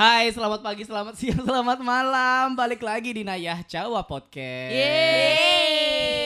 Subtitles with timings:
[0.00, 2.56] Hai, selamat pagi, selamat siang, selamat malam.
[2.56, 4.72] Balik lagi di Nayah Jawa Podcast.
[4.72, 6.16] Yeay.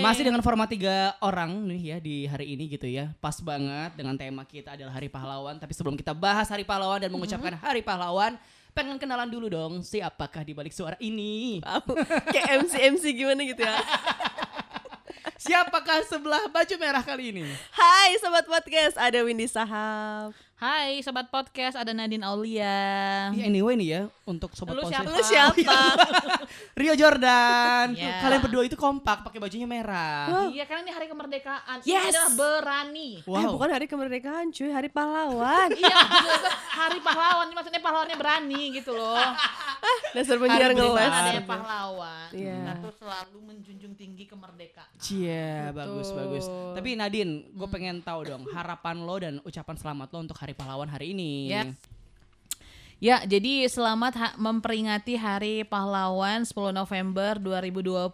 [0.00, 3.12] Masih dengan format tiga orang nih ya di hari ini gitu ya.
[3.20, 5.60] Pas banget dengan tema kita adalah Hari Pahlawan.
[5.60, 8.40] Tapi sebelum kita bahas Hari Pahlawan dan mengucapkan Hari Pahlawan,
[8.72, 11.60] pengen kenalan dulu dong siapakah di balik suara ini?
[12.32, 13.84] Kayak MC MC gimana gitu ya.
[15.44, 17.44] Siapakah sebelah baju merah kali ini?
[17.68, 20.32] Hai sobat podcast, ada Windy Sahab.
[20.54, 22.78] Hai sobat podcast, ada Nadine Aulia.
[23.34, 25.08] Ya, anyway nih ya untuk sobat Lu siapa?
[25.12, 25.76] Lu siapa?
[26.80, 27.92] Rio Jordan.
[27.92, 28.24] Ya.
[28.24, 30.48] Kalian berdua itu kompak pakai bajunya merah.
[30.48, 31.76] Iya karena ini hari kemerdekaan.
[31.84, 32.08] Ini Yes.
[32.16, 33.10] adalah berani.
[33.20, 35.68] Eh, bukan hari kemerdekaan cuy, hari pahlawan.
[35.80, 35.98] iya,
[36.72, 37.44] hari pahlawan.
[37.52, 39.20] Ini maksudnya pahlawannya berani gitu loh.
[40.16, 41.12] Dasar penyiar Hari ngeles.
[41.12, 42.28] Ada pahlawan.
[42.32, 42.56] Iya.
[42.56, 44.88] Kita tuh selalu menjunjung tinggi kemerdekaan.
[44.96, 46.48] Cia, bagus bagus.
[46.72, 50.88] Tapi Nadine, gue pengen tahu dong harapan lo dan ucapan selamat lo untuk Hari Pahlawan
[50.88, 51.52] hari ini.
[51.52, 51.68] Ya.
[53.04, 58.08] Ya, jadi selamat ha- memperingati Hari Pahlawan 10 November 2020.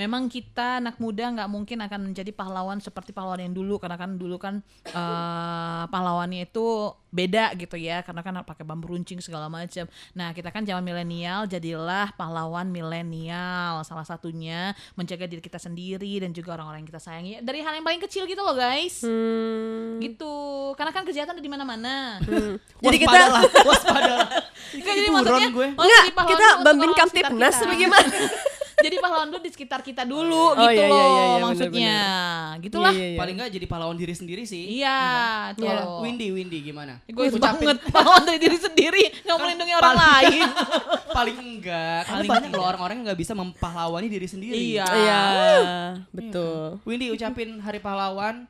[0.00, 4.16] Memang kita anak muda nggak mungkin akan menjadi pahlawan seperti pahlawan yang dulu karena kan
[4.16, 9.88] dulu kan eh, pahlawannya itu beda gitu ya karena kan pakai bambu runcing segala macam.
[10.12, 13.84] Nah, kita kan zaman milenial jadilah pahlawan milenial.
[13.84, 17.84] Salah satunya menjaga diri kita sendiri dan juga orang-orang yang kita sayangi dari hal yang
[17.84, 19.04] paling kecil gitu loh, guys.
[19.04, 20.00] Hmm.
[20.00, 20.36] Gitu.
[20.76, 22.20] Karena kan kejahatan ada di mana-mana.
[22.84, 23.20] Jadi kita
[24.68, 25.66] Enggak, jadi maksudnya gue.
[25.72, 27.66] maksudnya Enggak, kita Bambin Kamtipnas kita.
[27.66, 28.08] bagaimana?
[28.78, 31.98] jadi pahlawan dulu di sekitar kita dulu Oh, gitu iya, iya, loh iya, iya, maksudnya.
[32.62, 32.92] Gitulah.
[32.92, 33.18] Iya, iya, iya.
[33.18, 34.64] Paling nggak jadi pahlawan diri sendiri sih.
[34.78, 34.98] Iya,
[35.52, 35.66] tuh.
[35.66, 35.82] Iya.
[35.98, 37.02] Windy, Windy gimana?
[37.04, 40.46] Gue itu banget pahlawan dari diri sendiri, nggak mau melindungi orang lain.
[41.10, 42.00] Paling enggak.
[42.06, 44.54] Paling banyak loh orang-orang yang nggak bisa mempahlawani diri sendiri.
[44.54, 44.86] Iya.
[44.86, 45.22] Iya,
[46.14, 46.78] betul.
[46.86, 48.46] Windy ucapin Hari Pahlawan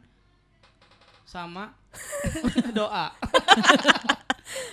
[1.25, 1.73] sama
[2.77, 3.17] doa.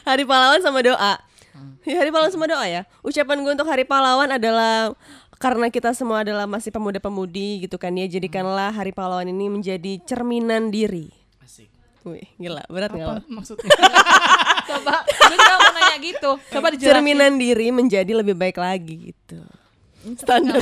[0.08, 1.20] Hari pahlawan sama doa.
[1.56, 1.80] Hmm.
[1.88, 2.82] Ya, hari pahlawan sama doa ya.
[3.06, 4.92] Ucapan gue untuk hari pahlawan adalah
[5.36, 8.08] karena kita semua adalah masih pemuda-pemudi gitu kan ya.
[8.08, 11.12] Jadikanlah hari pahlawan ini menjadi cerminan diri.
[11.44, 11.70] Asik.
[12.06, 13.08] Wih, gila, berat nggak?
[13.08, 13.30] Apa Wak?
[13.30, 13.66] maksudnya?
[14.70, 16.32] Coba, gue juga mau nanya gitu.
[16.38, 16.90] Coba dijelasin.
[16.98, 19.42] Cerminan diri menjadi lebih baik lagi gitu.
[20.16, 20.62] Standar.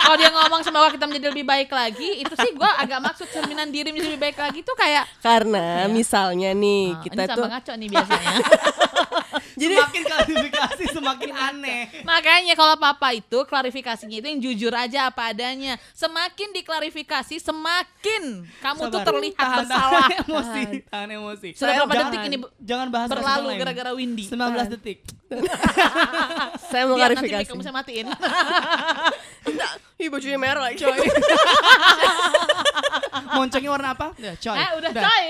[0.00, 3.68] Kalau dia ngomong semoga kita menjadi lebih baik lagi, itu sih gue agak maksud cerminan
[3.68, 7.52] diri menjadi lebih baik lagi tuh kayak Karena misalnya nih ah, kita ini tuh sama
[7.52, 8.36] ngaco nih biasanya.
[9.60, 11.82] jadi semakin klarifikasi semakin aneh.
[12.02, 15.76] Makanya kalau papa itu klarifikasinya itu yang jujur aja apa adanya.
[15.92, 18.22] Semakin diklarifikasi, semakin
[18.58, 19.06] kamu tuh Sabar.
[19.06, 20.08] terlihat Tahan, bersalah.
[20.10, 21.48] Tahan emosi, tahan emosi.
[21.54, 23.58] Sudah berapa Jangan- detik ini Jangan bahas berlalu lain.
[23.60, 24.24] gara-gara Windy.
[24.26, 24.98] 19 detik.
[26.70, 27.38] saya mau Biar nanti klarifikasi.
[27.38, 28.06] mic kamu saya matiin.
[30.00, 30.80] Ih bajunya merah lagi.
[33.36, 34.16] Moncongnya warna apa?
[34.16, 34.56] Ya, coy.
[34.56, 35.24] eh udah coy.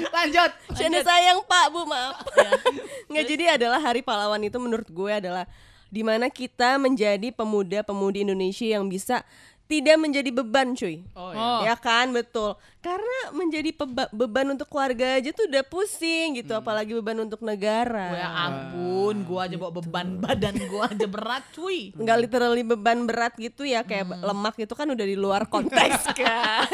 [0.16, 0.50] Lanjut.
[0.74, 2.18] Canda sayang Pak Bu maaf.
[3.10, 5.46] Nggak jadi adalah hari pahlawan itu menurut gue adalah
[5.90, 9.26] di mana kita menjadi pemuda-pemudi Indonesia yang bisa
[9.70, 11.06] tidak menjadi beban cuy.
[11.14, 11.62] Oh, Oh.
[11.62, 12.52] Ya kan betul.
[12.80, 18.08] Karena menjadi peba- beban untuk keluarga aja tuh udah pusing gitu, apalagi beban untuk negara.
[18.10, 21.92] Ya ampun, gua aja bawa beban badan gua aja berat cuy.
[21.92, 26.64] nggak literally beban berat gitu ya kayak lemak itu kan udah di luar konteks kan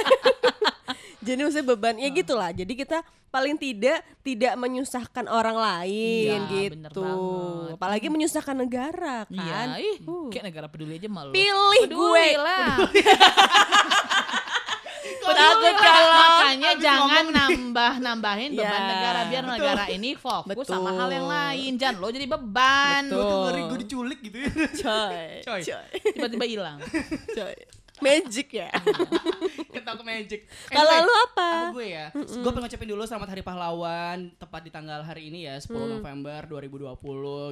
[1.27, 2.99] jadi maksudnya beban ya gitulah jadi kita
[3.29, 7.75] paling tidak tidak menyusahkan orang lain Iya, bener gitu banget.
[7.75, 9.97] apalagi menyusahkan negara kan Iya, ih,
[10.31, 11.31] kayak negara peduli aja malu.
[11.31, 11.51] pilih
[11.83, 12.79] gue Peduli lah.
[15.27, 21.11] takut kalau Makanya jangan nambah nambahin beban Ya, negara biar negara ini fokus sama hal
[21.11, 21.37] yang Betul.
[21.37, 21.73] lain.
[21.77, 23.03] Jangan lo jadi beban.
[23.07, 23.53] Betul.
[23.67, 24.51] Gue diculik gitu ya.
[24.77, 25.61] coy Coy.
[25.63, 26.79] coy Tiba-tiba hilang.
[27.29, 27.55] coy
[27.99, 28.71] magic ya
[29.77, 30.41] Ketangkep magic.
[30.67, 32.07] kalau Anyway, lu apa Aku gue ya.
[32.13, 35.91] Gue pengen ngucapin dulu selamat Hari Pahlawan tepat di tanggal hari ini ya 10 Mm.
[35.95, 36.97] November 2020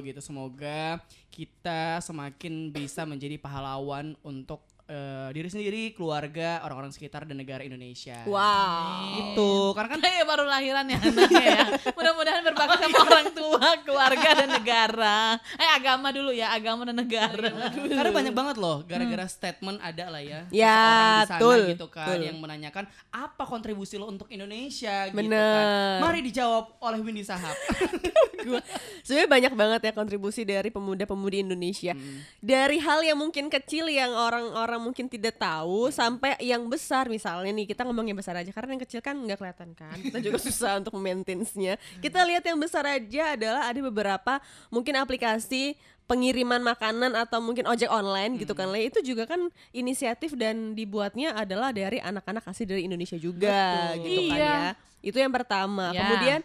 [0.03, 0.19] gitu.
[0.19, 7.65] Semoga kita semakin bisa menjadi pahlawan untuk eh, diri sendiri, keluarga, orang-orang sekitar dan negara
[7.65, 8.21] Indonesia.
[8.25, 11.65] wow Itu karena kan Kayak baru lahiran ya anaknya ya.
[11.91, 15.19] Mudah-mudahan berbakti sama orang tua, keluarga dan negara.
[15.57, 17.49] Eh agama dulu ya, agama dan negara.
[17.73, 20.45] karena banyak banget loh gara-gara statement ada lah ya.
[20.53, 22.29] Ya, betul, gitu kan betul.
[22.29, 25.41] yang menanyakan apa kontribusi lo untuk Indonesia gitu Bener.
[25.41, 25.65] kan.
[26.05, 27.57] Mari dijawab oleh Windy Sahab.
[28.45, 28.61] Gua-
[29.01, 31.97] sebenarnya banyak banget ya kontribusi dari pemuda-pemudi Indonesia
[32.37, 37.67] dari hal yang mungkin kecil yang orang-orang mungkin tidak tahu sampai yang besar misalnya nih
[37.67, 40.79] kita ngomong yang besar aja karena yang kecil kan nggak kelihatan kan kita juga susah
[40.79, 44.33] untuk maintenance-nya kita lihat yang besar aja adalah ada beberapa
[44.67, 45.73] mungkin aplikasi
[46.05, 48.87] pengiriman makanan atau mungkin ojek online gitu kan Le.
[48.87, 49.41] itu juga kan
[49.71, 54.05] inisiatif dan dibuatnya adalah dari anak-anak asli dari Indonesia juga Betul.
[54.05, 54.53] gitu kan Iya.
[54.53, 54.69] ya
[55.01, 56.01] itu yang pertama Ya.
[56.05, 56.39] kemudian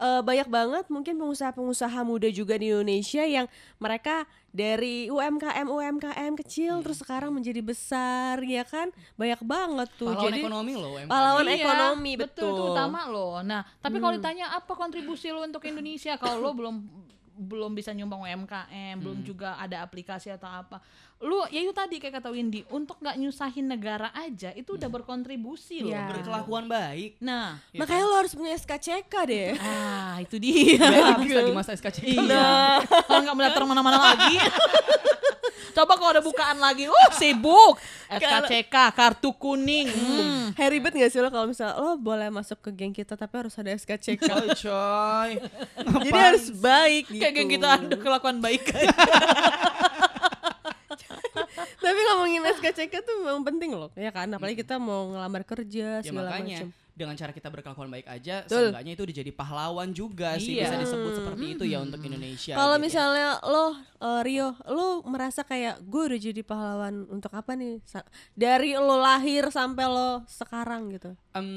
[0.00, 3.46] eh, banyak banget mungkin pengusaha-pengusaha muda juga di Indonesia yang
[3.78, 8.94] mereka dari UMKM UMKM kecil terus sekarang menjadi besar ya kan?
[9.18, 10.14] Banyak banget tuh.
[10.14, 11.10] Pahlawan jadi ekonomi loh UMKM.
[11.10, 13.34] pahlawan Iya, ekonomi betul, betul, itu utama loh.
[13.42, 16.14] Nah, tapi kalau ditanya apa kontribusi lo untuk Indonesia?
[16.14, 16.76] Kalau lo belum
[17.34, 20.78] belum bisa nyumbang UMKM, belum juga ada aplikasi atau apa.
[21.22, 25.82] Lu ya itu tadi kayak kata Windy, untuk nggak nyusahin negara aja itu udah berkontribusi
[25.82, 25.94] loh.
[25.94, 26.10] Iya.
[26.10, 27.18] berkelakuan baik.
[27.18, 31.14] Nah, makanya lo harus punya SKCK deh ah itu dia.
[31.16, 32.06] Habis lagi masa SKCK.
[32.06, 32.82] Iya.
[32.86, 34.36] Kalau nggak melihat mana-mana lagi.
[35.74, 37.76] Coba kalau ada bukaan lagi, oh sibuk.
[38.06, 39.90] SKCK, kartu kuning.
[39.90, 40.54] Hmm.
[40.54, 43.54] Happy ribet gak sih lo kalau misalnya lo boleh masuk ke geng kita tapi harus
[43.54, 45.30] ada SKCK Oh, coy.
[46.06, 48.90] jadi harus baik gitu Kayak geng kita ada kelakuan baik aja.
[51.84, 56.06] tapi ngomongin SKCK tuh memang penting loh ya kan apalagi kita mau ngelamar kerja Ya
[56.06, 58.70] segala makanya macam dengan cara kita berkelakuan baik aja, Betul.
[58.70, 60.70] seenggaknya itu jadi pahlawan juga sih Iya.
[60.70, 62.54] bisa disebut seperti itu ya untuk Indonesia.
[62.54, 62.84] Kalau gitu.
[62.86, 63.66] misalnya lo
[63.98, 67.82] eh, Rio, lo merasa kayak gue udah jadi pahlawan untuk apa nih?
[68.38, 71.18] Dari lo lahir sampai lo sekarang gitu.
[71.34, 71.50] Em,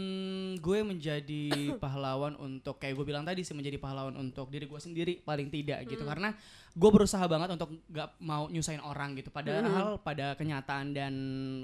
[0.58, 1.46] gue menjadi
[1.78, 5.86] pahlawan untuk kayak gue bilang tadi sih menjadi pahlawan untuk diri gue sendiri paling tidak
[5.86, 6.10] gitu Hmm.
[6.10, 6.30] karena
[6.72, 11.14] gue berusaha banget untuk gak mau nyusahin orang gitu padahal pada kenyataan dan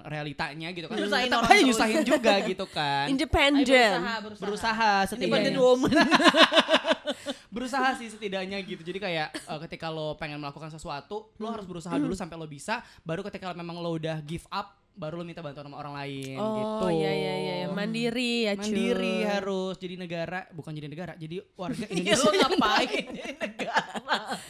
[0.03, 1.67] realitanya gitu kan Nyusahin tetap orang aja terus.
[1.67, 3.65] nyusahin juga gitu kan Ayo Independent.
[3.65, 4.43] berusaha, berusaha.
[4.43, 5.91] berusaha Independent setidaknya woman.
[7.53, 11.93] berusaha sih setidaknya gitu jadi kayak eh, ketika lo pengen melakukan sesuatu lo harus berusaha
[11.95, 15.65] dulu sampai lo bisa baru ketika memang lo udah give up baru lo minta bantuan
[15.65, 17.67] sama orang lain Oh gitu iya iya iya iya.
[17.69, 18.61] mandiri ya cuy.
[18.69, 23.05] mandiri harus jadi negara bukan jadi negara jadi warga Iya Indonesia lo ngapain
[23.43, 23.77] negara.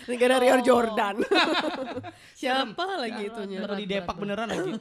[0.03, 1.15] Negara Rio Jordan.
[2.39, 3.63] Siapa lagi itunya?
[3.63, 4.71] Atau di Depak beneran lagi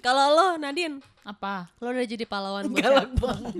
[0.00, 1.68] Kalau lo Nadine, Apa?
[1.78, 3.54] lo udah jadi pahlawan buat Galak banget.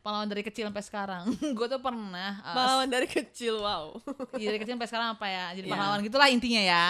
[0.00, 1.24] Pahlawan dari kecil sampai sekarang.
[1.30, 3.94] gue tuh pernah uh, Pahlawan dari kecil, wow.
[4.34, 5.44] dari kecil sampai sekarang apa ya?
[5.54, 5.74] Jadi Iya.
[5.76, 6.84] pahlawan gitulah intinya ya.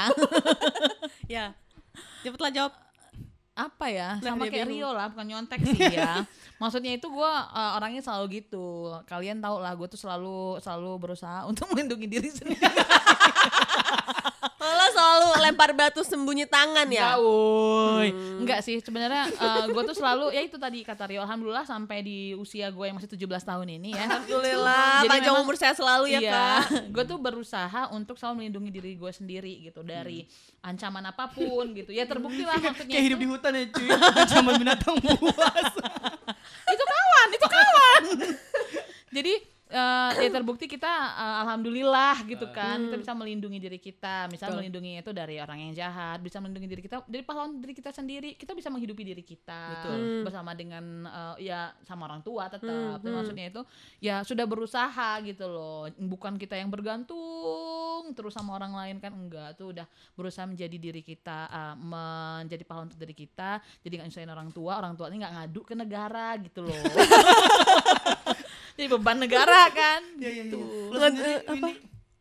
[1.29, 1.45] ya.
[2.23, 2.73] Cepetlah jawab.
[3.53, 4.89] Apa ya Nah, sama kayak bingung.
[4.89, 6.25] Rio lah bukan nyontek sih ya.
[6.63, 8.97] Maksudnya itu gue orangnya selalu gitu.
[9.05, 12.65] Kalian tahu lah gue tuh selalu selalu berusaha untuk melindungi diri sendiri
[14.63, 17.13] Lo selalu lempar batu sembunyi tangan ya?
[17.13, 18.09] Enggak, woy.
[18.39, 19.27] Enggak sih, sebenarnya
[19.67, 23.11] gue tuh selalu ya itu tadi kata Rio, alhamdulillah sampai di usia gue yang masih
[23.11, 24.07] 17 tahun ini ya.
[24.07, 26.33] Alhamdulillah, Jadi panjang memang- umur saya selalu ya iya,
[26.63, 26.63] kak.
[26.89, 30.23] gue tuh berusaha untuk selalu melindungi diri gue sendiri gitu dari
[30.61, 31.91] ancaman apa pun gitu.
[31.91, 32.95] Ya terbukti lah maksudnya.
[32.95, 33.89] kayak hidup di hutan ya cuy
[34.23, 35.69] ancaman binatang buas
[36.65, 38.03] itu kawan, itu kawan.
[39.17, 39.33] Jadi
[39.73, 42.93] eh, ya terbukti kita eh, alhamdulillah gitu kan.
[42.93, 44.59] Kita bisa melindungi diri kita misal Betul.
[44.61, 48.37] melindungi itu dari orang yang jahat bisa melindungi diri kita dari pahlawan diri kita sendiri.
[48.37, 49.97] Kita bisa menghidupi diri kita Betul.
[49.97, 50.23] Hmm.
[50.29, 53.01] bersama dengan eh, ya sama orang tua tetap.
[53.01, 53.63] Tapi maksudnya itu
[53.99, 55.89] ya sudah berusaha gitu loh.
[55.97, 59.57] Bukan kita yang bergantung terus sama orang lain kan enggak.
[59.57, 63.59] Tuh udah berusaha menjadi diri kita eh, menjadi pahlawan untuk diri kita.
[63.81, 66.75] Jadi nggak nyusahin orang tua orang tua ini nggak ngadu ke negara gitu loh
[68.75, 70.59] jadi beban negara kan Iya, gitu
[70.89, 71.53] Lo sendiri, apa?
[71.53, 71.73] Windy,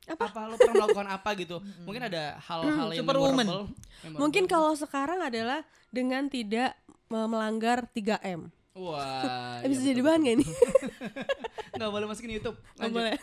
[0.07, 0.23] apa?
[0.41, 3.45] lo pernah melakukan apa gitu mungkin ada hal-hal yang Superwoman.
[3.45, 3.65] memorable
[4.01, 4.19] memorable.
[4.19, 6.75] Mungkin kalau sekarang adalah dengan tidak
[7.05, 8.49] me- melanggar 3M.
[8.73, 10.47] wah Eh, bisa iya, jadi betul, bahan gak nih?
[11.73, 12.93] nggak boleh masukin YouTube Lanjut.
[12.93, 13.13] boleh.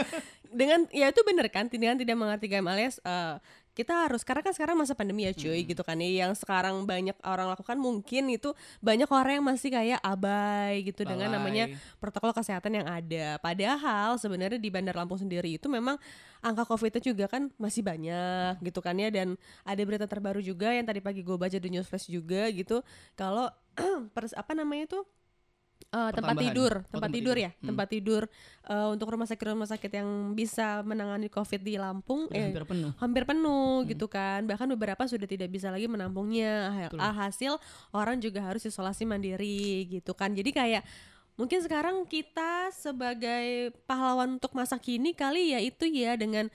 [0.50, 3.34] dengan ya itu bener kan dengan tidak mengerti 3M alias eh,
[3.80, 6.28] kita harus karena kan sekarang masa pandemi ya cuy gitu kan ya.
[6.28, 8.52] Yang sekarang banyak orang lakukan mungkin itu
[8.84, 11.40] banyak orang yang masih kayak abai gitu dengan Lalai.
[11.40, 11.64] namanya
[11.96, 13.40] protokol kesehatan yang ada.
[13.40, 15.96] Padahal sebenarnya di Bandar Lampung sendiri itu memang
[16.44, 19.08] angka covidnya juga kan masih banyak gitu kan ya.
[19.08, 22.84] Dan ada berita terbaru juga yang tadi pagi gue baca di news flash juga gitu.
[23.16, 23.48] Kalau
[24.14, 25.00] pers- apa namanya itu
[25.90, 27.46] Eh, tempat tidur, Oh, tempat tempat tidur tidur.
[27.46, 28.22] ya, tempat tidur
[28.70, 32.62] eh, untuk rumah sakit rumah sakit yang bisa menangani COVID di Lampung, Udah eh, hampir
[32.62, 36.86] penuh hampir penuh gitu kan, bahkan beberapa sudah tidak bisa lagi menampungnya.
[36.94, 37.02] Betul.
[37.02, 37.52] Hasil
[37.90, 40.82] orang juga harus isolasi mandiri gitu kan, jadi kayak
[41.34, 46.46] mungkin sekarang kita sebagai pahlawan untuk masa kini kali ya itu ya dengan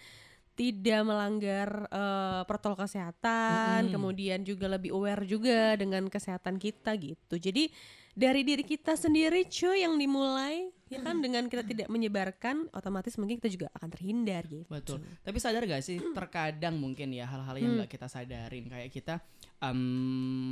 [0.56, 4.00] tidak melanggar eh, protokol kesehatan, Mm-mm.
[4.00, 7.36] kemudian juga lebih aware juga dengan kesehatan kita gitu.
[7.36, 7.68] Jadi
[8.16, 13.42] dari diri kita sendiri cuy yang dimulai ya kan dengan kita tidak menyebarkan otomatis mungkin
[13.42, 14.64] kita juga akan terhindar gitu.
[14.72, 15.04] Betul.
[15.20, 19.20] Tapi sadar gak sih terkadang mungkin ya hal-hal yang nggak kita sadarin kayak kita
[19.60, 19.76] em,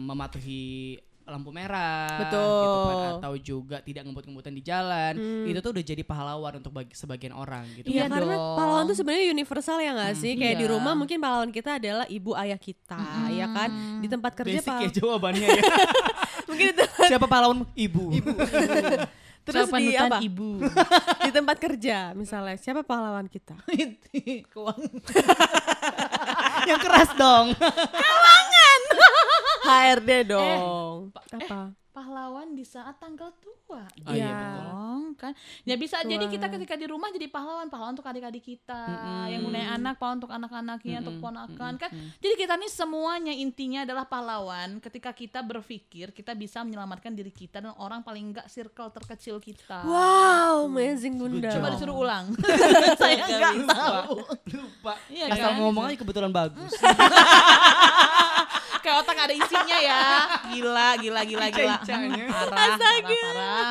[0.10, 2.44] mematuhi lampu merah Betul.
[2.44, 5.14] gitu kan atau juga tidak ngebut-ngebutan di jalan
[5.48, 8.58] itu tuh udah jadi pahlawan untuk bagi sebagian orang gitu Iya Iya karena dong.
[8.60, 10.36] pahlawan tuh sebenarnya universal ya nggak sih?
[10.36, 10.74] Kayak di iya.
[10.76, 13.00] rumah mungkin pahlawan kita adalah ibu ayah kita,
[13.32, 13.70] ya kan?
[14.04, 15.64] Di tempat kerja basic ya jawabannya ya
[16.54, 18.06] mungkin tempat siapa pahlawan ibu,
[19.44, 20.18] Terus Siapa di apa?
[20.24, 20.64] ibu
[21.20, 23.60] Di tempat kerja misalnya, siapa pahlawan kita?
[24.56, 24.88] keuangan
[26.72, 27.52] Yang keras dong.
[29.68, 31.12] HRD dong.
[31.12, 31.76] Apa?
[31.94, 33.54] Pahlawan di saat tanggal tua
[34.04, 34.34] Oh, iya, Ya.
[34.36, 34.64] betul.
[34.68, 35.32] dong kan
[35.64, 39.26] ya bisa jadi kita ketika di rumah jadi pahlawan pahlawan untuk adik-adik kita Mm-mm.
[39.30, 41.26] yang punya anak pahlawan untuk anak-anaknya untuk Mm-mm.
[41.26, 42.18] ponakan kan Mm-mm.
[42.18, 47.62] jadi kita nih semuanya intinya adalah pahlawan ketika kita berpikir kita bisa menyelamatkan diri kita
[47.62, 51.50] dan orang paling enggak circle terkecil kita Wow, amazing Bunda.
[51.52, 52.34] Coba disuruh ulang
[53.00, 54.18] saya nggak tahu
[54.52, 54.94] Lupa.
[55.08, 55.60] Iya Asal kan?
[55.60, 56.74] ngomong aja kebetulan bagus.
[58.84, 60.00] kayak otak ada isinya ya
[60.52, 63.70] gila gila gila gila parah parah parah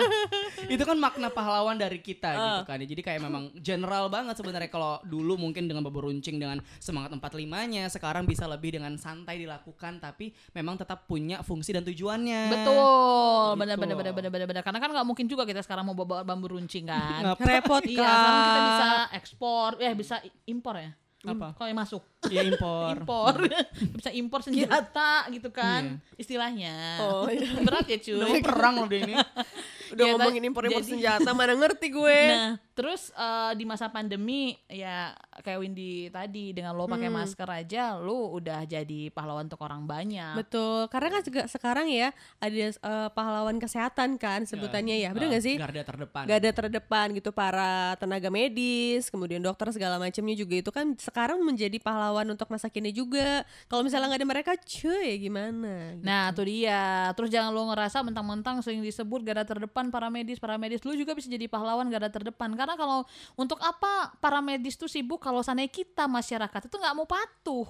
[0.72, 2.78] itu kan makna pahlawan dari kita gitu kan.
[2.80, 8.24] Jadi kayak memang general banget sebenarnya kalau dulu mungkin dengan beberuncing dengan semangat 45-nya, sekarang
[8.24, 12.42] bisa lebih dengan santai dilakukan tapi memang tetap punya fungsi dan tujuannya.
[12.48, 13.58] Betul, Gitu.
[13.60, 14.62] benar benar benar benar benar benar.
[14.64, 17.36] Karena kan nggak mungkin juga kita sekarang mau bawa bambu runcing kan.
[17.36, 18.64] Repot iya, sekarang kita Kak.
[18.70, 18.88] bisa
[19.18, 20.16] ekspor, eh bisa
[20.48, 20.90] impor ya.
[21.22, 21.54] Apa?
[21.54, 22.94] Kalau yang masuk Ya impor.
[22.96, 23.34] impor,
[23.98, 26.14] bisa impor senjata gitu kan, Iya.
[26.16, 26.74] istilahnya.
[27.02, 27.50] Oh, iya.
[27.66, 28.30] Berat ya Udah cuy.
[28.30, 29.14] mau perang loh dia ini.
[29.92, 32.20] Udah Ya, ngomongin impor-impor senjata, mana ngerti gue.
[32.26, 37.18] Nah, terus eh, di masa pandemi ya kayak Windy tadi dengan lo pakai Hmm.
[37.18, 40.32] masker aja, lo udah jadi pahlawan untuk orang banyak.
[40.34, 42.72] Betul, karena kan juga sekarang ya ada eh,
[43.10, 45.56] pahlawan kesehatan kan sebutannya ya, bener Ah, nggak sih?
[45.56, 46.24] Garda terdepan.
[46.24, 51.42] Gak ada terdepan gitu para tenaga medis, kemudian dokter segala macamnya juga itu kan sekarang
[51.42, 53.42] menjadi pahlawan untuk masa kini juga.
[53.66, 55.96] Kalau misalnya nggak ada mereka, cuy gimana?
[55.98, 57.08] Nah, tuh dia.
[57.16, 61.16] Terus jangan lo ngerasa mentang-mentang sering disebut garda terdepan para medis, para medis lu juga
[61.16, 62.52] bisa jadi pahlawan garda terdepan.
[62.52, 67.08] Karena kalau untuk apa para medis tuh sibuk kalau sana kita masyarakat itu nggak mau
[67.08, 67.64] patuh.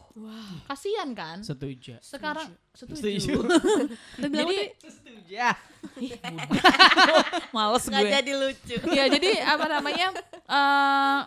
[0.66, 1.38] Kasian kan?
[1.40, 2.02] Setuju.
[2.02, 2.98] Sekarang Setuju.
[2.98, 3.36] setuju.
[4.22, 5.20] Jadi Setuju.
[5.28, 5.52] Ya.
[7.52, 8.12] Males nggak gue.
[8.12, 8.76] jadi lucu.
[8.92, 10.06] ya jadi apa namanya
[10.48, 11.18] eh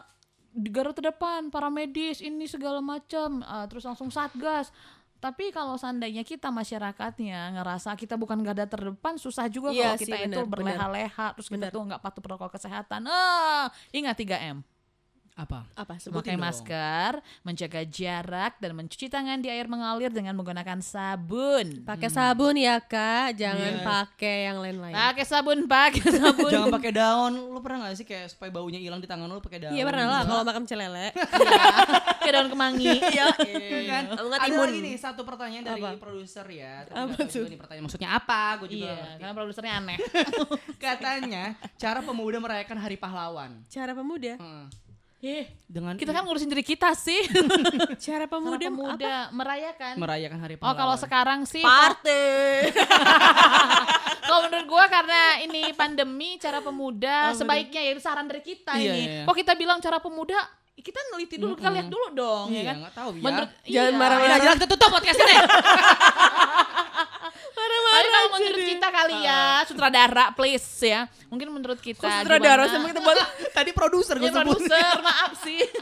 [0.56, 3.44] di garda terdepan para medis ini segala macam.
[3.44, 4.72] Eh, terus langsung satgas.
[5.20, 10.16] Tapi kalau seandainya kita masyarakatnya ngerasa kita bukan garda terdepan susah juga Iya kalau kita
[10.22, 11.76] sih, itu berleha-leha terus kita Benar.
[11.76, 13.02] tuh nggak patuh protokol kesehatan.
[13.10, 14.58] Ah ingat 3 m
[15.36, 15.68] Apa?
[15.76, 16.00] Apa?
[16.00, 16.42] memakai dong.
[16.42, 17.12] masker
[17.44, 23.36] menjaga jarak dan mencuci tangan di air mengalir dengan menggunakan sabun Pakai sabun ya kak,
[23.36, 23.84] jangan Iya.
[23.84, 24.96] pakai yang lain-lain.
[24.96, 27.34] pakai sabun pakai sabun Jangan pakai daun.
[27.52, 29.76] Lu pernah gak sih kayak supaya baunya hilang di tangan lu pakai daun?
[29.76, 31.12] Iya pernah lah kalau makan celele.
[32.24, 33.28] kayak daun kemangi Iya.
[33.86, 34.04] kan?
[34.10, 34.66] Kalau nggak Ada timun.
[34.66, 36.00] lagi nih satu pertanyaan dari Apa?
[36.00, 36.74] produser ya.
[36.82, 37.36] Tapi Apa nggak tahu tuh?
[37.38, 38.42] juga nih pertanyaan maksudnya apa?
[38.56, 39.20] Gue juga iya ngerti.
[39.20, 39.98] karena produsernya aneh
[40.78, 41.44] Katanya
[41.76, 43.52] cara pemuda merayakan Hari Pahlawan.
[43.68, 44.40] Cara pemuda.
[44.40, 44.66] Heeh.
[45.26, 47.18] Eh, Dengan kita kan ngurusin diri kita sih.
[48.06, 48.62] Cara pemuda.
[48.62, 49.94] Muda, muda merayakan.
[49.98, 50.78] merayakan Hari Oh, Pahlawan.
[50.78, 52.70] kalau sekarang sih Party.
[54.24, 58.82] kalau menurut gua karena ini pandemi cara pemuda sebaiknya ya itu saran dari kita Iya,
[58.84, 59.00] ini.
[59.00, 59.24] iya, iya.
[59.26, 60.38] Kok kita bilang cara pemuda
[60.76, 62.76] kita neliti dulu, kita lihat dulu dong Iya, ya kan.
[62.80, 63.22] nggak tahu ya.
[63.24, 63.98] Menurut Jangan iya.
[63.98, 64.28] marah-marah.
[64.28, 65.36] Udah jelas tutup podcast ini.
[67.96, 71.02] Tapi kalau menurut kita kali ya, sutradara please ya.
[71.28, 73.18] Mungkin menurut kita Kok sutradara sama kita buat
[73.58, 74.44] Tadi produser gue sebut.
[74.60, 75.64] produser, maaf sih.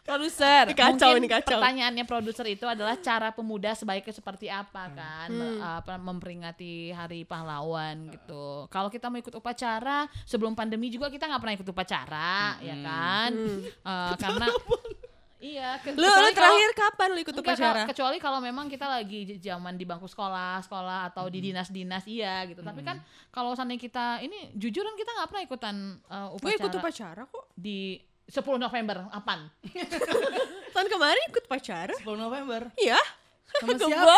[0.00, 0.64] produser.
[0.72, 1.54] Kacau, Mungkin ini kacau.
[1.54, 4.58] Pertanyaannya produser itu adalah cara pemuda sebaiknya seperti Hmm.
[4.60, 5.28] apa kan?
[5.30, 8.66] Mer- apa, memperingati Hari Pahlawan gitu.
[8.66, 13.30] Kalau kita mau ikut upacara sebelum pandemi juga kita nggak pernah ikut upacara, ya kan?
[13.62, 14.46] Eh, karena
[15.40, 15.96] Iya, ke- Hmm.
[15.96, 17.82] lu, lu terakhir kapan lu ikut Enggak, upacara?
[17.86, 22.60] kecuali kalau memang kita lagi zaman di bangku sekolah, sekolah atau di dinas-dinas iya gitu.
[22.60, 26.72] Tapi kan kalau seandainya kita ini jujuran kita nggak pernah ikutan uh, Gue upacara ikut
[26.74, 27.44] upacara kok.
[27.50, 29.48] di 10 November apaan?
[30.70, 31.94] Tahun kemarin ikut upacara.
[31.94, 32.60] 10 November.
[32.76, 33.00] Iya.
[33.50, 34.14] Sama siapa?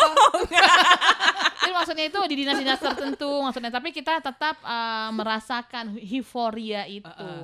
[1.56, 7.06] Jadi maksudnya itu di dinas-dinas tertentu maksudnya tapi kita tetap uh, merasakan euforia itu.
[7.06, 7.40] Ah, ah.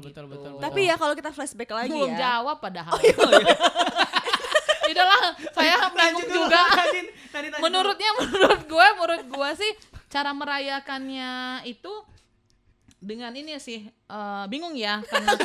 [0.00, 0.62] Betul, betul, betul, betul.
[0.64, 2.40] Tapi ya kalau kita flashback lagi belum ya.
[2.40, 2.96] jawab padahal.
[4.90, 5.22] Udahlah,
[5.56, 6.62] saya bingung dulu, juga.
[6.66, 7.06] lanjutin.
[7.34, 9.72] Tadi, lanjut menurutnya menurut gue menurut gue sih
[10.10, 11.92] cara merayakannya itu
[12.98, 15.30] dengan ini sih eh, bingung ya karena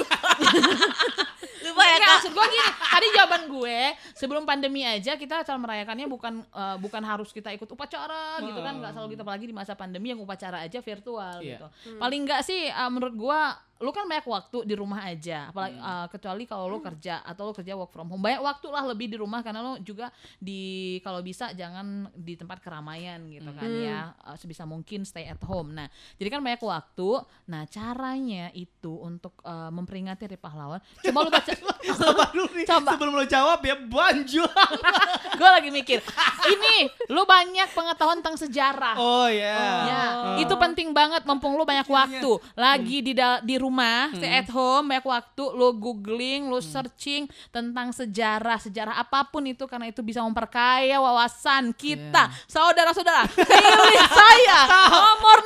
[1.66, 2.10] Lupa ya kak.
[2.12, 3.78] maksud gue gini tadi jawaban gue
[4.14, 8.78] sebelum pandemi aja kita cara merayakannya bukan eh, bukan harus kita ikut upacara gitu kan
[8.78, 11.58] nggak selalu kita apalagi di masa pandemi yang upacara aja virtual Iya.
[11.58, 11.68] gitu.
[11.98, 13.40] Paling enggak sih eh, menurut gue
[13.76, 17.54] lu kan banyak waktu di rumah aja apalagi eh, kecuali kalau lu kerja atau lu
[17.54, 18.22] kerja work from home.
[18.22, 20.08] Banyak waktu lah lebih di rumah karena lu juga
[20.38, 20.62] di
[21.02, 25.74] kalau bisa jangan di tempat keramaian gitu kan ya Eh, sebisa mungkin stay at home.
[25.74, 27.10] Nah jadi kan banyak waktu.
[27.48, 30.80] Nah caranya itu untuk eh, memperingati Hari Pahlawan.
[31.04, 31.52] Coba lu baca.
[32.00, 32.64] Sabar dulu nih.
[32.64, 32.96] Coba.
[32.96, 34.48] Sebelum lo jawab ya banjur.
[35.40, 36.00] gue lagi mikir.
[36.46, 36.76] Ini
[37.08, 38.96] lu banyak pengetahuan tentang sejarah.
[38.96, 39.60] Oh ya.
[39.86, 40.38] Ya, Oh.
[40.38, 42.32] itu penting banget mumpung lu banyak waktu.
[42.56, 43.12] Lagi di
[43.44, 49.28] di rumah, stay at home, banyak waktu lu googling, lu searching tentang sejarah, sejarah apa
[49.28, 52.32] pun itu karena itu bisa memperkaya wawasan kita.
[52.46, 54.60] Saudara-saudara, pilih saya
[54.94, 55.40] nomor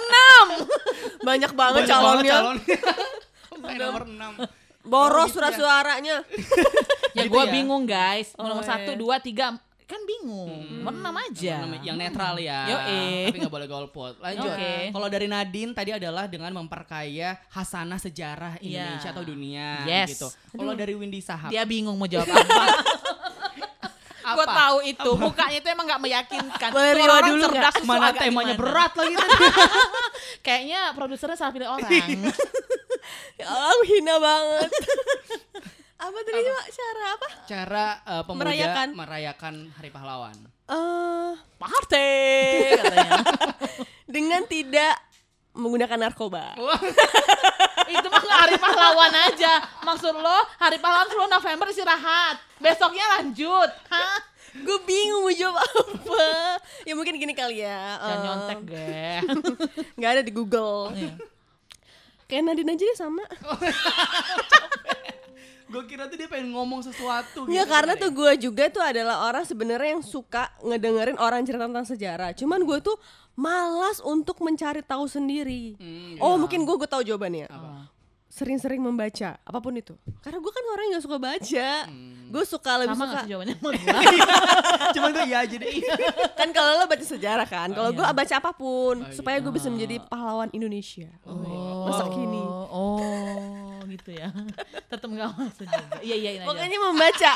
[1.18, 1.25] 6.
[1.25, 2.34] Banyak banget Banyak calonnya.
[2.36, 2.80] calonnya.
[3.58, 4.60] Main nomor 6.
[4.82, 5.58] Boros Oh, gitu surat ya.
[5.58, 6.15] suaranya.
[7.10, 7.51] Ya Gitu gue ya?
[7.51, 8.32] bingung guys.
[8.36, 8.70] Oh, nomor iya.
[8.72, 10.62] satu, dua, tiga, kan bingung.
[10.79, 11.65] Nomor enam aja.
[11.79, 12.60] Yang netral ya.
[12.72, 13.27] Yoi.
[13.27, 14.13] Tapi nggak boleh golput.
[14.20, 14.46] Lanjut.
[14.48, 14.74] Oke.
[14.89, 18.94] Kalau dari Nadine tadi adalah dengan memperkaya hasanah sejarah Iya.
[18.94, 20.08] Indonesia atau dunia Yes.
[20.13, 20.27] gitu.
[20.53, 21.50] Kalau dari Windy Sahab.
[21.50, 22.65] Dia bingung mau jawab apa.
[24.29, 24.53] Gue Apa?
[24.56, 26.70] tahu itu mukanya itu emang nggak meyakinkan.
[26.70, 28.62] Boleh Rio orang dulu cerdas susu Mana temanya gimana.
[28.62, 29.36] berat lagi tadi.
[30.39, 32.10] Kayaknya produsernya salah pilih orang.
[33.39, 34.69] Ya Allah, hina banget.
[36.03, 36.65] apa tadi Cak?
[36.71, 37.27] cara apa?
[37.43, 38.88] Cara eh, pemuda Merayakan.
[38.95, 40.38] merayakan Hari Pahlawan.
[40.69, 42.11] Eh, Party
[42.79, 43.11] katanya.
[44.15, 44.95] dengan tidak
[45.51, 46.55] menggunakan narkoba.
[47.89, 49.59] itu mah hari pahlawan aja.
[49.81, 52.38] Maksud lo hari pahlawan 10 November istirahat.
[52.61, 53.69] Besoknya lanjut.
[53.89, 54.23] Hah?
[54.55, 56.25] Gue bingung mau jawab apa.
[56.85, 57.97] Ya mungkin gini kali ya.
[57.97, 59.03] Jangan eh, nyontek gue.
[59.97, 60.93] nggak ada di Google.
[62.29, 63.24] Kayak Nadine aja deh sama.
[65.69, 67.53] Gue kira tuh dia pengen ngomong sesuatu gitu.
[67.69, 72.33] karena tuh gue juga tuh adalah orang sebenarnya yang suka ngedengerin orang cerita tentang sejarah.
[72.33, 72.98] Cuman gue tuh
[73.38, 75.77] malas untuk mencari tahu sendiri.
[75.77, 76.41] Hmm, oh iya.
[76.41, 77.53] mungkin gue gue tahu jawabannya.
[78.33, 79.93] Sering-sering membaca apa pun itu.
[80.25, 81.69] Karena gue kan orang yang nggak suka baca.
[82.29, 83.19] Gue suka lebih Sama suka.
[83.19, 83.89] sih jawabannya sama gue?
[84.93, 85.69] Cuman gue iya aja deh.
[86.39, 87.69] kan kalau lo baca sejarah kan.
[87.69, 88.13] Kalau gue iya.
[88.13, 89.74] baca apa pun Oh, supaya gue bisa iya.
[89.74, 91.09] menjadi pahlawan Indonesia.
[91.25, 92.43] Oh, Masa kini.
[92.69, 94.29] Oh, gitu ya.
[94.91, 95.98] Tetap nggak masuk juga.
[96.00, 96.29] Iya iya.
[96.31, 96.48] ini aja.
[96.48, 97.31] Pokoknya membaca.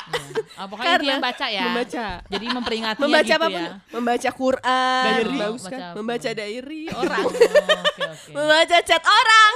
[0.53, 1.63] Ah, pokoknya Karena intinya baca ya.
[1.67, 2.05] membaca.
[2.29, 3.71] Jadi memperingati membaca gitu apa pun, ya.
[3.91, 5.37] membaca Quran, Diary.
[5.37, 5.79] bagus kan?
[5.79, 5.95] apa?
[5.95, 8.31] Membaca diary orang, Oh, Oke oke.
[8.31, 9.53] membaca chat orang.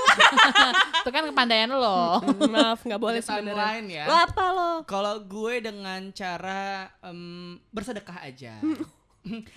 [1.01, 2.19] Itu kan kepandaian lo.
[2.53, 3.79] Maaf, nggak boleh sebenarnya.
[3.85, 4.03] ya.
[4.05, 4.71] Lo apa lo?
[4.83, 8.57] Kalau gue dengan cara em, bersedekah aja.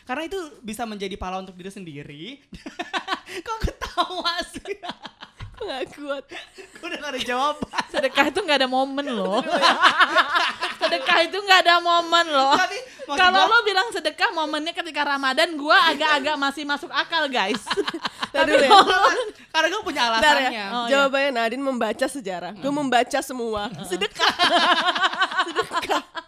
[0.02, 2.24] Karena itu bisa menjadi pahala untuk diri sendiri.
[3.40, 4.34] Kok ketawa
[5.70, 6.24] Gue Nggak kuat.
[6.26, 7.68] gue udah gak ada jawaban.
[7.86, 9.38] Sedekah itu nggak ada momen loh.
[10.80, 12.58] sedekah itu nggak ada momen loh.
[12.58, 17.62] Tapi Kalau lo bilang sedekah momennya ketika Ramadan, gua agak-agak masih masuk akal guys.
[18.34, 18.70] Dulu ya.
[19.50, 20.50] Karena gue punya Ntar alasannya.
[20.50, 20.66] ya.
[20.70, 20.90] Oh, iya.
[20.90, 22.52] Jawabannya Nadine membaca sejarah.
[22.54, 23.70] Gue membaca semua.
[23.86, 24.30] Sedekah.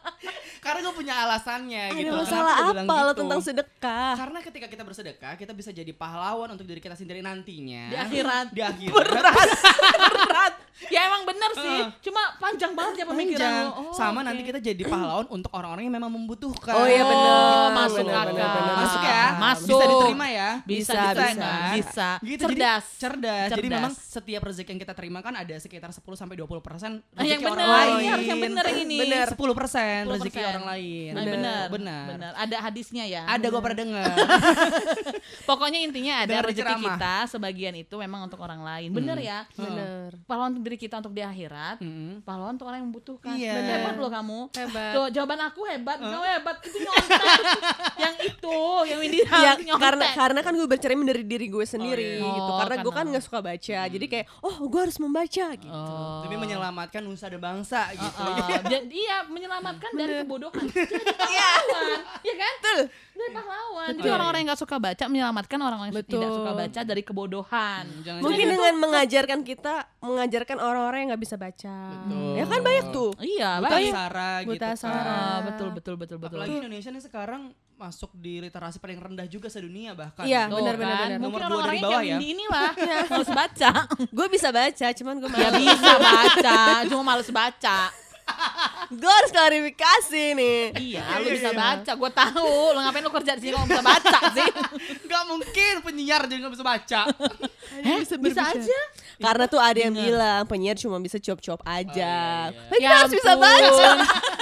[0.73, 2.17] Karena gue punya alasannya Ada gitu.
[2.17, 3.21] masalah Kenapa apa lo gitu?
[3.21, 4.13] tentang sedekah?
[4.17, 7.93] Karena ketika kita bersedekah, kita bisa jadi pahlawan untuk diri kita sendiri nantinya.
[7.93, 8.47] Di akhirat.
[8.57, 9.05] Di akhirat.
[9.05, 10.53] Berat.
[10.85, 11.79] Ya emang bener sih.
[11.79, 11.87] Heeh.
[12.01, 13.63] Cuma panjang banget ya pemikiran Panjang.
[13.63, 13.71] lo.
[13.85, 14.27] Oh, Sama oke.
[14.27, 16.73] nanti kita jadi pahlawan untuk orang-orang yang memang membutuhkan.
[16.73, 17.31] Oh, iya, bener.
[17.31, 18.27] Oh, masuk Bener, akal.
[18.33, 18.75] bener, bener.
[18.75, 19.25] Masuk ya?
[19.39, 19.69] Masuk.
[19.71, 20.51] Bisa diterima ya?
[20.63, 21.39] Bisa, Bisa, diterima.
[21.45, 21.75] kan?
[21.77, 22.09] Bisa.
[22.19, 22.85] Gitu, cerdas.
[22.85, 23.49] Jadi, cerdas.
[23.49, 23.77] Jadi Cerdas.
[23.79, 27.39] memang setiap rezeki yang kita terima kan ada sekitar 10 sampai 20 persen Ah, yang
[27.39, 27.93] rezeki bener, orang lain.
[27.95, 28.99] ini harus yang bener yang ini.
[28.99, 29.27] Bener.
[29.29, 30.15] 10 persen 10%.
[30.17, 31.11] rezeki orang lain.
[31.13, 31.67] Nah, bener.
[31.71, 32.05] Benar.
[32.11, 32.33] Bener.
[32.35, 33.23] Ada hadisnya ya.
[33.25, 34.13] Ada gue pernah dengar.
[35.49, 38.91] Pokoknya intinya ada rezeki kita sebagian itu memang untuk orang lain.
[38.91, 39.25] Bener Hmm.
[39.25, 39.39] ya?
[39.53, 40.09] Bener.
[40.25, 41.79] Pahlawan diri kita untuk di akhirat.
[41.79, 42.23] Mm.
[42.23, 43.35] Pahlawan untuk orang yang membutuhkan.
[43.35, 43.53] Iya.
[43.53, 43.71] Bener.
[43.77, 44.39] Hebat loh kamu.
[44.53, 44.93] Hebat.
[44.93, 46.57] Tuh jawaban aku hebat, kamu hebat.
[46.63, 47.21] Itu nyontek.
[48.03, 49.79] yang itu, yang Windy Ya, nyontek.
[49.79, 52.33] karena karena kan gue bercermin dari diri gue sendiri Oh, iya.
[52.33, 52.49] gitu.
[52.49, 53.79] Oh, Karena gue kan karena- nggak suka baca.
[53.85, 55.71] Jadi kayak, oh gue harus membaca gitu.
[55.71, 56.23] Oh.
[56.23, 58.23] Demi menyelamatkan nusa dan bangsa gitu.
[58.23, 62.79] Uh, dan- iya menyelamatkan dari kebodohan jadi pahlawan ya kan Betul.
[63.13, 64.13] dari pahlawan jadi Betul.
[64.13, 66.13] orang-orang yang nggak suka baca menyelamatkan orang-orang yang Betul.
[66.15, 71.25] tidak suka baca dari kebodohan Jangan Mungkin jangan- dengan mengajarkan kita, mengajarkan orang-orang yang nggak
[71.25, 71.77] bisa baca.
[71.95, 72.33] Betul.
[72.37, 73.11] Ya kan banyak tuh.
[73.23, 74.77] iya Buta banyak Sara gitu Buta kan.
[74.77, 75.13] Sara.
[75.13, 77.43] Ah, betul betul betul betul Apalagi Indonesia nih sekarang
[77.77, 80.23] masuk di literasi paling rendah juga sedunia bahkan.
[80.23, 80.83] Iya, Tuh, benar, kan?
[80.87, 81.19] benar, benar.
[81.19, 82.19] mungkin orang-orang dari yang bawah kayak ya.
[82.23, 82.71] Inilah
[83.13, 83.71] harus baca
[84.15, 87.79] Gue bisa baca, cuman gue ya bisa baca cuma males baca
[88.93, 90.61] Gue harus klarifikasi nih.
[90.77, 91.57] iya Iya, lu iya, bisa iya.
[91.57, 94.49] baca gue tahu lu ngapain lu kerja di sini kalau bisa baca sih
[95.03, 97.01] Gak mungkin penyiar jadi gak bisa baca.
[97.87, 98.81] Heh, bisa bisa aja
[99.17, 100.07] Karena tuh ada yang Dengar.
[100.07, 102.53] bilang penyiar cuma bisa cop-cop aja.
[102.53, 103.89] Oh, iya, Tapi kita harus bisa baca.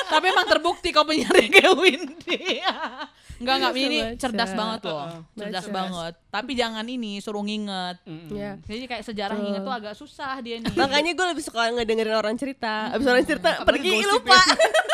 [0.09, 2.41] Tapi emang terbukti kau penyiarnya kayak Windy.
[3.41, 5.25] Enggak enggak ini cerdas banget loh.
[5.33, 6.13] Cerdas banget.
[6.29, 7.97] Tapi jangan ini suruh nginget.
[8.05, 8.37] Mm-mm.
[8.37, 8.61] Ya.
[8.69, 10.77] Jadi kayak sejarah nginget tuh agak susah dia nih.
[10.77, 12.93] Makanya gue lebih suka ngedengerin orang cerita.
[12.93, 14.37] Abis orang cerita pergi lupa.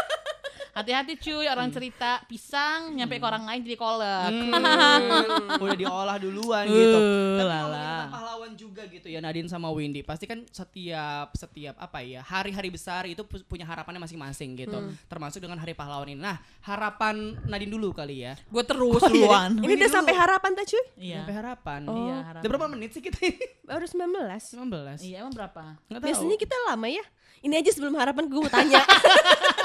[0.76, 4.28] Hati-hati cuy, orang cerita pisang nyampe ke orang lain jadi kolak.
[4.28, 6.98] Hmm, udah diolah duluan gitu.
[6.98, 7.92] Uh, Tapi lala.
[8.06, 10.04] pahlawan juga gitu ya Nadine sama Windy.
[10.04, 14.76] Pasti kan setiap setiap apa ya hari-hari besar itu pu- punya harapannya masing-masing gitu.
[15.06, 16.20] Termasuk dengan hari pahlawan ini.
[16.20, 18.36] Nah harapan Nadine dulu kali ya.
[18.46, 19.16] Gue terus Oh, iya.
[19.24, 19.50] duluan.
[19.56, 20.84] Ini udah sampai harapan tak cuy?
[20.98, 21.24] Iya.
[21.24, 21.80] Sampai harapan.
[21.82, 22.44] Iya, Udah harapan.
[22.46, 23.40] berapa menit sih kita ini?
[23.62, 24.12] Baru 19
[24.52, 25.00] 19.
[25.00, 25.80] Iya, emang berapa?
[25.88, 26.06] Nggak tahu.
[26.06, 27.04] Biasanya kita lama ya
[27.38, 28.80] Ini aja sebelum harapan gue mau tanya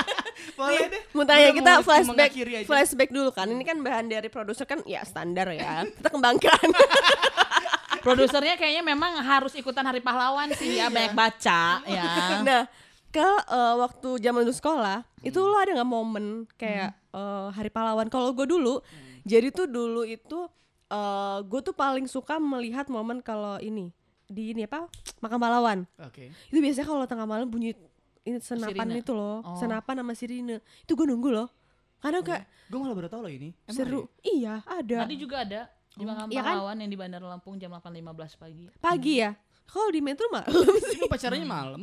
[0.61, 1.01] Boleh deh.
[1.17, 2.31] Mau tanya Udah kita mau flashback.
[2.69, 3.49] Flashback dulu kan.
[3.49, 5.89] Ini kan bahan dari produser kan ya standar ya.
[5.89, 6.65] Kita kembangkan.
[8.05, 12.05] Produsernya kayaknya memang harus ikutan Hari Pahlawan sih ya, banyak baca ya.
[12.47, 12.65] Nah
[13.11, 18.07] ke eh, waktu zaman dulu sekolah itu lo ada nggak momen kayak eh, hari pahlawan?
[18.09, 18.79] Kalau gue dulu
[19.27, 20.49] jadi tuh dulu itu
[20.91, 23.93] eh gue tuh paling suka melihat momen kalau ini
[24.31, 24.87] di ini apa?
[25.19, 25.79] Makam pahlawan.
[25.99, 26.31] Oke.
[26.31, 27.75] itu biasanya kalau tengah malam bunyi
[28.23, 29.01] ini senapan Sirine.
[29.01, 29.55] itu loh Oh.
[29.55, 31.49] senapan sama sirine itu gue nunggu loh
[31.97, 33.51] karena kayak Gue malah baru tahu loh ini.
[33.63, 36.55] Emang seru iya ada Tadi juga ada di Makam Iya kan?
[36.55, 38.65] Pahlawan yang di Bandar Lampung jam 8.15 pagi.
[38.77, 39.31] pagi ya
[39.65, 40.87] kalau di metro malam ada?
[40.89, 41.81] Ini pacaranya malam.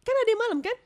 [0.00, 0.76] kan ada yang malam kan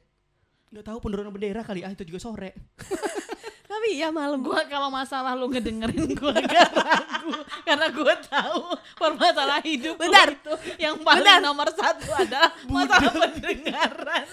[0.71, 2.55] Gak tahu penurunan bendera kali ah itu juga sore.
[3.71, 4.43] tapi ya malam.
[4.43, 7.31] Gua kalau masalah lu ngedengerin gua agak ragu.
[7.63, 8.63] Karena gua tahu
[8.95, 10.29] permasalahan hidup gua Bentar.
[10.29, 11.39] itu yang paling Bentar.
[11.39, 14.27] nomor satu adalah masalah pendengaran.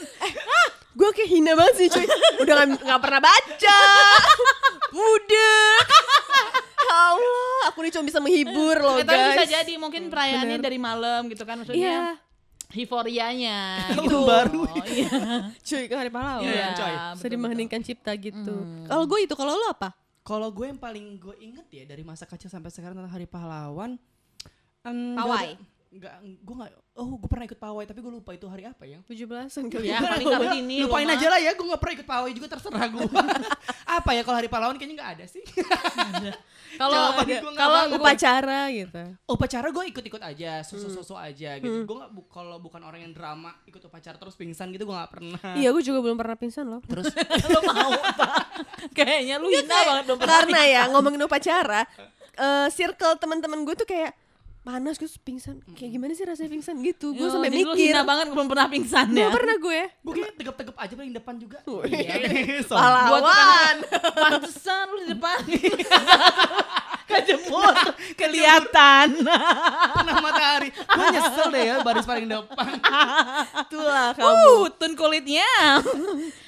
[0.92, 2.10] gue kayak hina banget sih cuy.
[2.42, 3.80] Udah gak, nggak pernah baca.
[4.90, 5.70] Udah
[6.88, 9.52] Allah aku ini cuma bisa menghibur loh Ya, tapi bisa guys.
[9.62, 9.74] jadi.
[9.78, 12.18] Mungkin perayaannya dari malam gitu kan maksudnya
[12.70, 13.58] euforianya
[13.90, 14.20] Tahun gitu.
[14.24, 14.62] baru.
[14.64, 15.12] Oh, iya.
[15.68, 16.94] cuy kan hari pahlawan Iya, Iya, coy.
[17.16, 21.36] sedih mengheningkan cipta gitu kalau gue itu kalau lo apa Kalau gue yang paling gue
[21.40, 23.96] inget ya dari masa kecil sampai sekarang tentang Hari Pahlawan.
[24.84, 25.56] em, Pawai.
[25.98, 26.72] Enggak, gue nggak.
[26.94, 29.02] Oh, gue pernah ikut pawai tapi gue lupa itu hari apa ya.
[29.02, 32.08] 17-an kali Ya, paling kali ini Lupain lu aja lah ya, gue nggak pernah ikut
[32.08, 33.02] pawai juga terserah gue.
[33.98, 35.42] apa ya kalau Hari Pahlawan kayaknya nggak ada sih.
[36.78, 41.90] Kalau nggak kalau upacara gitu upacara gue ikut-ikut aja, susu-susu aja gitu.
[41.90, 45.10] Gue nggak bu- kalau bukan orang yang drama ikut upacara terus pingsan gitu gue nggak
[45.10, 45.42] pernah.
[45.56, 47.10] iya gue juga belum pernah pingsan loh Terus
[47.48, 48.30] lu mau apa?
[48.94, 50.20] Kayaknya lu hina banget dong.
[50.22, 51.82] karena ya ngomongin upacara
[52.38, 54.14] eh circle teman-teman gue tuh kayak
[54.68, 58.36] panas gue pingsan kayak gimana sih rasanya pingsan gitu gue sampai lu mikir hina banget
[58.36, 59.32] belum pernah pingsan ya.
[59.32, 61.58] Nggak pernah gue gue kayak tegap-tegap aja paling depan juga.
[61.64, 61.88] Wih.
[61.88, 62.76] Iya, sombong.
[62.76, 63.76] pahlawan
[64.12, 65.40] Pantesan lu di depan.
[67.08, 67.76] Kejemur,
[68.20, 69.08] kelihatan.
[69.96, 70.76] Kena matahari.
[70.76, 72.72] Gue nyesel deh ya baris paling depan.
[73.64, 75.80] itulah kamu Uh, tun kulitnya.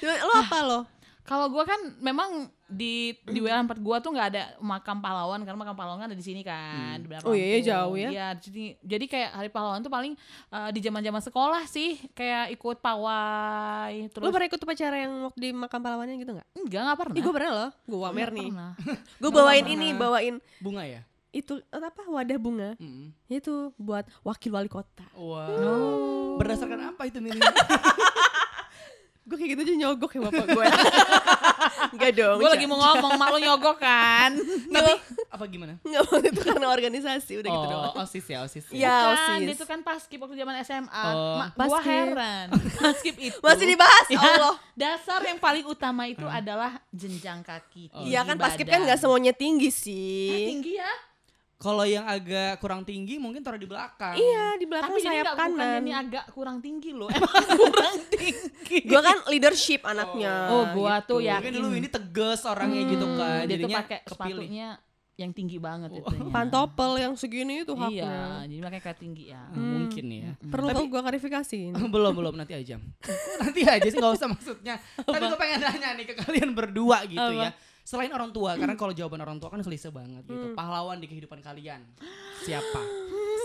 [0.04, 0.99] lo apa lo
[1.30, 2.30] Kalau gua kan memang
[2.66, 6.18] di di wilayah tempat gua tuh nggak ada makam pahlawan karena makam pahlawan kan ada
[6.18, 6.98] di sini kan.
[6.98, 8.10] di Bandar Oh iya, iya, jauh ya.
[8.10, 8.64] Iya, di sini.
[8.76, 10.18] Jadi kayak hari pahlawan tuh paling
[10.50, 15.38] eh, di zaman-zaman sekolah sih kayak ikut pawai terus lo pernah ikut upacara yang waktu
[15.38, 17.14] di makam pahlawannya gitu nggak enggak enggak pernah.
[17.14, 18.48] Ih gue pernah loh gue wamer Nggak nih
[19.16, 21.02] gue bawain ini bawain Bunga ya?
[21.30, 23.14] itu eh, apa wadah bunga Mm.
[23.30, 26.34] itu buat wakil wali kota Wow.
[26.36, 27.38] Berdasarkan apa itu Mini?
[29.30, 30.64] gue kayak gitu aja nyogok ya bapak gue
[31.90, 34.30] Enggak dong Gue lagi mau ngomong, mak lu nyogok kan.
[34.74, 34.92] Tapi
[35.28, 35.74] apa gimana?
[35.80, 38.64] Nggak mau itu karena organisasi udah gitu doang Oh, OSIS ya, OSIS.
[38.68, 38.74] ya.
[38.76, 39.46] Ya, Bukan, OSIS.
[39.46, 41.04] dia tuh kan paskib waktu zaman SMA.
[41.08, 41.38] Oh.
[41.38, 41.86] Ma, Paskib.
[41.86, 42.46] heran.
[42.80, 43.38] Paskib itu.
[43.40, 47.90] masih dibahas Ya, Allah Dasar yang paling utama itu adalah jenjang kaki.
[47.92, 50.90] Oh, Iya kan tinggi paskib kan nggak semuanya tinggi sih tinggi ya.
[51.60, 54.16] Kalau yang agak kurang tinggi mungkin taruh di belakang.
[54.16, 57.12] Iya di belakang Tapi sayap bukan kanan ini agak kurang tinggi loh.
[57.14, 58.78] Emang kurang tinggi.
[58.80, 61.36] Gue kan leadership anaknya Oh, gua tuh ya.
[61.36, 63.44] Mungkin dulu ini tegas orangnya gitu kan.
[63.44, 64.16] Hmm, dia tuh Jadinya pakai kepilih.
[64.40, 64.68] sepatunya
[65.20, 66.14] yang tinggi banget itu.
[66.32, 69.42] Pantopel yang segini itu haknya Iya, jadi makanya kayak tinggi ya.
[69.52, 70.32] Hmm, Mungkin ya.
[70.40, 71.76] Perlu Tapi- gue klarifikasi ini.
[71.92, 72.80] belum belum nanti aja.
[73.44, 74.80] nanti aja sih nggak usah maksudnya.
[74.96, 77.52] Tapi gue pengen nanya nih ke kalian berdua gitu ya.
[77.90, 80.54] Selain orang tua, karena kalau jawaban orang tua kan klise banget gitu.
[80.54, 81.82] Pahlawan di kehidupan kalian
[82.40, 82.82] siapa?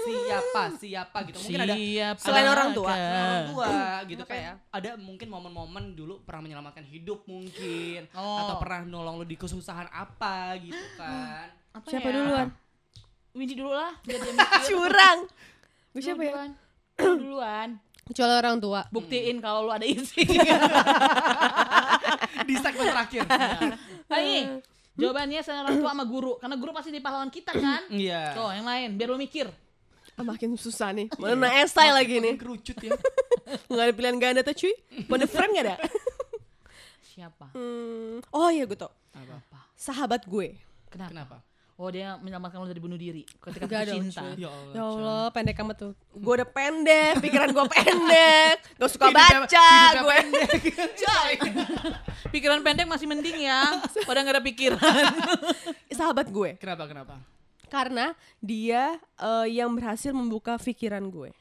[0.05, 0.63] Siapa?
[0.77, 1.41] Siapa gitu.
[1.41, 2.93] Mungkin ada Siapa Selain orang tua.
[2.93, 3.67] orang tua
[4.13, 4.53] gitu kayak ya?
[4.69, 8.45] ada mungkin momen-momen dulu pernah menyelamatkan hidup mungkin Oh.
[8.45, 11.49] atau pernah nolong lu di kesusahan apa gitu kan.
[11.73, 12.13] Apa Siapa ya?
[12.13, 12.47] duluan?
[13.35, 14.61] Windy dulu lah, biar dia mikir.
[14.69, 15.19] Curang.
[15.89, 16.31] Gue Lu siapa ya?
[16.31, 16.49] duluan.
[16.95, 17.69] Lu duluan.
[18.05, 18.81] Kecuali orang tua.
[18.87, 20.21] Buktiin kalau lu ada isi.
[22.95, 23.21] terakhir.
[24.15, 24.63] Ayo,
[24.95, 26.39] jawabannya selain orang tua sama guru.
[26.39, 27.83] Karena guru pasti di pahlawan kita kan.
[28.07, 28.31] Iya.
[28.31, 28.89] Tuh, yang lain.
[28.95, 29.51] Biar lu mikir.
[30.15, 31.11] Ah, makin susah nih.
[31.19, 32.39] Mana esai lagi nih.
[32.39, 32.95] Makin kerucut ya.
[33.69, 34.73] Nggak ada pilihan ganda tuh cuy.
[35.11, 35.75] Pone friend gak ada?
[37.03, 37.51] Siapa?
[37.51, 38.23] Hmm.
[38.31, 38.91] Oh iya gue tau.
[39.11, 39.35] Apa?
[39.43, 39.59] Apa?
[39.75, 40.55] Sahabat gue.
[40.87, 41.11] Kenapa?
[41.11, 41.37] Kenapa?
[41.75, 44.23] Oh dia menyelamatkan lo dari bunuh diri ketika putus dong, cinta.
[44.23, 44.31] cuy.
[44.37, 44.71] Ya Allah.
[44.71, 45.91] Ya Allah, pendek amat tuh.
[46.09, 48.57] Gue udah pendek, pikiran gue pendek.
[48.73, 50.17] Gak suka Hidupnya- baca hidupnya gue.
[50.95, 51.31] Coy.
[52.31, 53.59] Pikiran pendek masih mending ya.
[54.01, 55.03] Pada nggak ada pikiran.
[55.91, 56.55] Sahabat gue.
[56.55, 57.19] Kenapa kenapa?
[57.67, 61.35] Karena dia eh, yang berhasil membuka pikiran gue.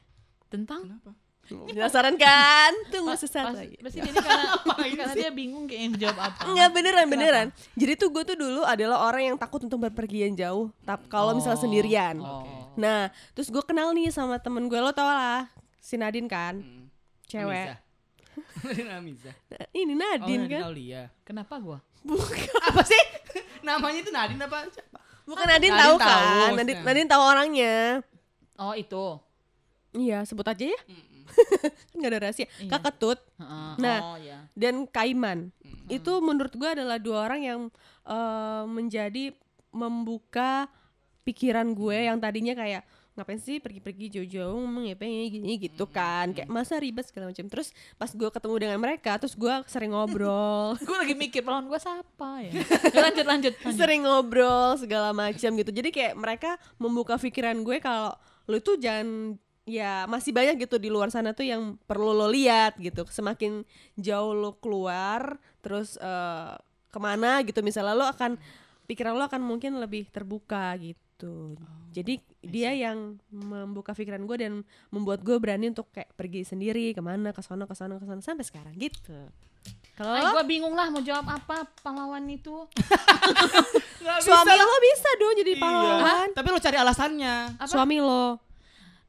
[0.45, 1.15] Tentang Kenapa?
[1.45, 2.71] Penasaran kan?
[2.89, 3.77] Tunggu sesaat Pas- lagi.
[3.77, 4.45] Pasti dia karena,
[4.97, 6.41] karena dia bingung kayak yang jawab apa.
[6.43, 7.47] Enggak beneran beneran.
[7.73, 10.73] Jadi tuh gue tuh dulu adalah orang yang takut untuk berpergian jauh.
[10.81, 12.17] Tap kalau misalnya sendirian.
[12.17, 12.73] Oh.
[12.75, 16.89] Nah, terus gue kenal nih sama temen gue lo tau lah, si Nadine kan, Hmm.
[17.25, 17.77] cewek.
[18.57, 19.31] Nadine Amiza.
[19.51, 20.61] Nah, Ini Oh, Nadine Nadine kan.
[20.65, 21.03] Aulia.
[21.21, 21.79] Kenapa gua?
[22.63, 22.99] Apa sih?
[23.65, 24.67] Namanya itu Nadine apa?
[25.23, 26.49] Bukan Nadine Nadine tahu tahu, kan?
[26.53, 26.81] Nadine.
[26.81, 27.75] Nadine tahu orangnya.
[28.55, 29.05] Oh itu.
[29.95, 30.79] Iya, sebut aja ya.
[31.89, 32.45] kan gak ada rahasia.
[32.59, 32.69] Iya.
[32.69, 33.73] Kak Ketut Heeh.
[33.81, 33.99] Nah.
[34.13, 34.37] oh ya.
[34.53, 35.49] dan Kaiman.
[35.87, 37.59] Itu menurut gue adalah dua orang yang
[38.05, 39.33] eh, menjadi
[39.71, 40.67] membuka
[41.25, 46.35] pikiran gue yang tadinya kayak ngapain sih pergi-pergi jauh-jauh ngomong ya pengen gini gitu kan
[46.35, 50.75] kayak masa ribet segala macam terus pas gue ketemu dengan mereka terus gue sering ngobrol
[50.83, 52.51] gue lagi mikir lawan gue siapa ya.
[52.91, 53.53] Ya, lanjut lanjut.
[53.55, 53.79] lanjut.
[53.79, 58.11] sering ngobrol segala macam gitu jadi kayak mereka membuka pikiran gue kalau
[58.51, 62.77] lu tuh jangan ya masih banyak gitu di luar sana tuh yang perlu lo lihat
[62.77, 63.65] gitu semakin
[63.97, 66.53] jauh lo keluar terus eh,
[66.87, 68.37] ke mana gitu misalnya lo akan
[68.85, 71.57] pikiran lo akan mungkin lebih terbuka gitu
[71.89, 74.53] jadi dia yang membuka pikiran gue dan
[74.93, 78.21] membuat gue berani untuk kayak pergi sendiri ke mana ke sana ke sana ke sana
[78.21, 79.17] sampai sekarang gitu
[79.97, 82.67] kalau gue bingung lah mau jawab apa pahlawan itu.
[84.21, 85.61] suami lo bisa dong jadi Iya.
[85.63, 87.35] pahlawan Tapi lo cari alasannya.
[87.57, 87.65] Apa?
[87.65, 88.37] suami lo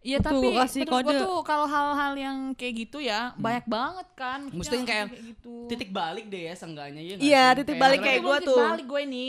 [0.07, 1.19] Iya Tuh, tapi kasih menurut gua kode.
[1.27, 4.41] tuh kalau hal-hal yang kayak gitu ya banyak banget kan.
[4.47, 5.55] Mesti Maksudnya kayak gitu.
[5.67, 7.15] Titik balik deh ya seenggaknya ya.
[7.19, 7.57] Iya, sih?
[7.67, 8.63] titik balik Tapi kayak belum gua titik tuh.
[8.71, 9.29] Balik gue ini.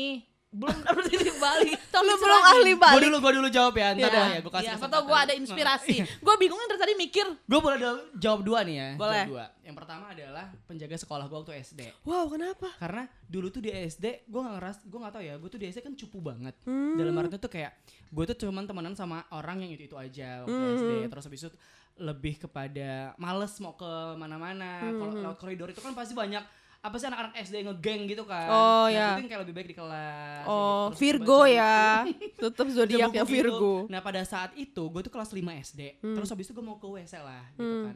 [0.57, 1.77] Belum dapet titik balik.
[1.97, 3.87] lu belum ahli Gue balik dulu, gue dulu jawab ya.
[3.91, 4.09] Ntar Iya.
[4.11, 4.93] dah ya, gue kasih Iya, siapa kesempatan.
[4.95, 5.95] tau gue ada inspirasi.
[6.17, 7.27] gue bingung dari tadi mikir.
[7.41, 7.77] Gue boleh
[8.15, 8.89] jawab dua nih ya.
[8.95, 9.23] Boleh.
[9.23, 9.45] Jawab dua.
[9.61, 11.81] Yang pertama adalah penjaga sekolah gue waktu SD.
[12.03, 15.49] wow kenapa Karena dulu tuh di SD, gue gak ngeras, gue gak tau ya, gue
[15.49, 16.55] tuh di SD kan cupu banget.
[16.63, 16.95] Hmm.
[16.95, 17.71] Dalam artinya tuh kayak,
[18.07, 20.73] gue tuh cuman temenan sama orang yang itu-itu aja waktu Hmm.
[20.73, 20.91] SD.
[21.07, 21.51] Terus habis itu
[21.97, 24.85] lebih kepada males mau ke mana-mana.
[24.87, 25.21] Kalau Hmm.
[25.23, 26.41] lewat koridor itu kan pasti banyak
[26.87, 28.47] apa sih anak-anak SD ngegeng gitu kan.
[28.47, 29.07] Oh, Nah, ya.
[29.19, 30.43] Yang kayak lebih baik di kelas.
[30.47, 31.75] oh Terus Virgo baca ya
[32.39, 33.91] tetap zodiaknya Virgo gitu.
[33.91, 35.81] Nah pada saat itu gue tuh kelas 5 SD.
[35.99, 36.15] Hmm.
[36.15, 37.95] Terus habis itu gue mau ke WC lah gitu kan.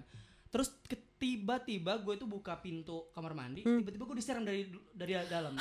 [0.51, 0.67] Terus
[1.15, 3.63] tiba-tiba gue tuh buka pintu kamar mandi.
[3.63, 3.79] Hmm.
[3.79, 5.55] Tiba-tiba gue disiram dari dari dalam.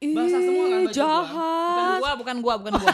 [0.00, 1.12] Ih, Basah semua kan baju gua.
[1.20, 2.88] Bukan jahat gue, bukan gue, bukan gue.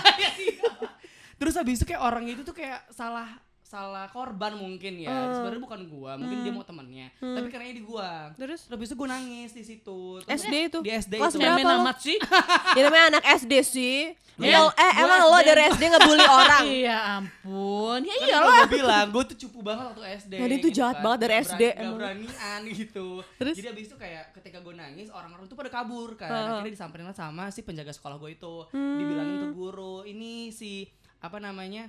[1.38, 3.28] Terus habis itu kayak orang itu tuh kayak salah
[3.66, 5.10] salah korban mungkin ya.
[5.10, 5.34] Hmm.
[5.34, 7.10] Sebenarnya bukan gua, mungkin dia mau temennya.
[7.16, 8.30] Tapi karena di gua.
[8.32, 9.98] terus Terus habis itu gue nangis di situ.
[10.22, 11.42] Terus SD itu Di SD Kelas itu.
[11.42, 11.82] berapa lo?
[11.82, 12.16] amat sih.
[12.76, 13.96] ya namanya anak SD sih
[14.36, 18.00] Iya, Lo- eh gua emang lo dari SD ngebully orang Iya ampun.
[18.00, 18.60] Ya Kan iyalah.
[18.62, 20.32] gue bilang, gue tuh cupu banget waktu SD.
[20.36, 23.06] Nah, dia tuh jahat banget dari Gak SD, berani- Gak beranian gitu.
[23.34, 23.54] Terus?
[23.56, 26.28] Jadi abis itu kayak ketika gue nangis, orang-orang tuh pada kabur kan.
[26.28, 26.48] Heeh.
[26.54, 28.54] Akhirnya disamperin lah sama si penjaga sekolah gue itu.
[28.70, 28.96] Hmm.
[28.96, 30.84] Dibilangin ke guru, ini si
[31.18, 31.88] apa namanya?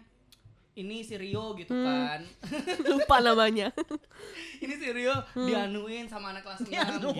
[0.77, 1.81] Ini si Rio gitu Hmm.
[1.81, 2.19] kan.
[2.93, 3.73] lupa namanya
[4.63, 5.43] ini si Rio Hmm.
[5.43, 6.69] dianuin sama anak kelas 6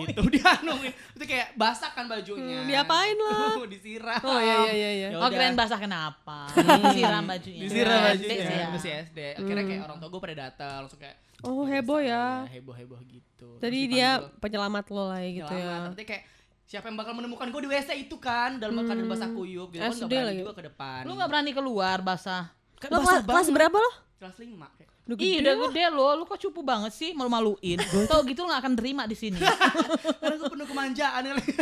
[0.06, 0.22] gitu.
[0.34, 0.94] Dianuin.
[1.12, 2.62] Itu kayak basah kan bajunya.
[2.62, 3.66] Hmm, diapain lo?
[3.66, 4.20] Disiram.
[4.20, 5.08] Oh, iya, iya, iya, iya.
[5.08, 5.30] Ya Oh udah.
[5.32, 6.46] keren basah kenapa?
[6.88, 7.60] Siram bajunya.
[7.60, 8.68] disiram SD bajunya ya.
[8.70, 12.26] masih SD akhirnya kayak orang tua gue pada datang langsung kayak Oh, "Biasa heboh ya."
[12.48, 16.22] heboh heboh gitu Tadi Terus dia penyelamat lo lah ya gitu ya nanti kayak
[16.64, 19.88] siapa yang bakal menemukan gue di WC itu kan dalam keadaan basah kuyup gitu kan
[19.88, 20.40] gak berani lagi.
[20.40, 22.50] juga ke depan Lu gak berani keluar basah.
[22.78, 23.90] Kan Lo kelas, kelas berapa lo?
[24.18, 25.62] kelas lima kayak Udah Ih gede udah lo.
[25.66, 27.80] gede lo, lu kok cupu banget sih malu-maluin.
[28.04, 29.40] Tau gitu lu gak akan terima di sini.
[30.20, 31.44] karena gue penuh kemanjaan kali.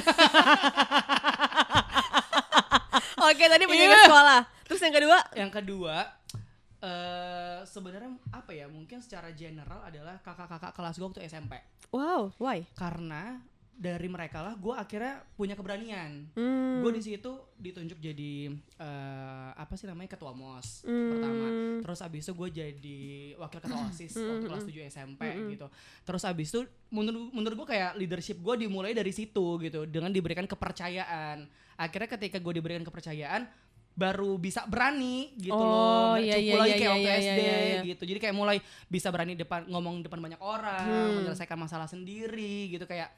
[3.23, 4.05] Oke tadi penjaga Iya.
[4.05, 5.97] sekolah Terus yang kedua yang kedua
[6.79, 11.57] eh sebenarnya apa ya mungkin secara general adalah kakak-kakak kelas gue waktu SMP
[11.89, 12.69] Wow why?
[12.73, 13.41] karena
[13.77, 16.33] dari mereka lah gue akhirnya punya keberanian.
[16.33, 16.81] Hmm.
[16.81, 21.13] gue di situ ditunjuk jadi eh, apa sih namanya ketua mos Hmm.
[21.13, 21.47] pertama.
[21.81, 23.01] Terus abis itu gue jadi
[23.37, 25.67] wakil ketua osis waktu kelas 7 SMP gitu.
[26.03, 30.45] Terus abis itu menurut menurut gue kayak leadership gue dimulai dari situ gitu dengan diberikan
[30.45, 31.45] kepercayaan.
[31.77, 33.45] Akhirnya ketika gue diberikan kepercayaan
[33.93, 37.41] baru bisa berani gitu Oh, loh iya, cukup iya, lagi iya, kayak waktu iya, SD
[37.41, 37.81] iya, iya.
[37.83, 38.03] gitu.
[38.05, 41.13] Jadi kayak mulai bisa berani depan ngomong depan banyak orang Hmm.
[41.21, 42.85] menyelesaikan masalah sendiri gitu.
[42.85, 43.09] Kayak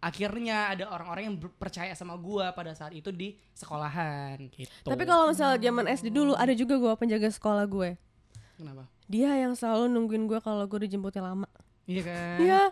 [0.00, 4.86] akhirnya ada orang-orang yang percaya sama gua pada saat itu di sekolahan gitu.
[4.86, 7.96] Tapi kalau misalnya zaman SD dulu ada juga gue penjaga sekolah gue
[8.56, 8.84] kenapa?
[9.06, 11.48] Dia yang selalu nungguin gue kalau gue dijemputnya lama
[11.86, 12.38] Iya kan?
[12.44, 12.62] Iya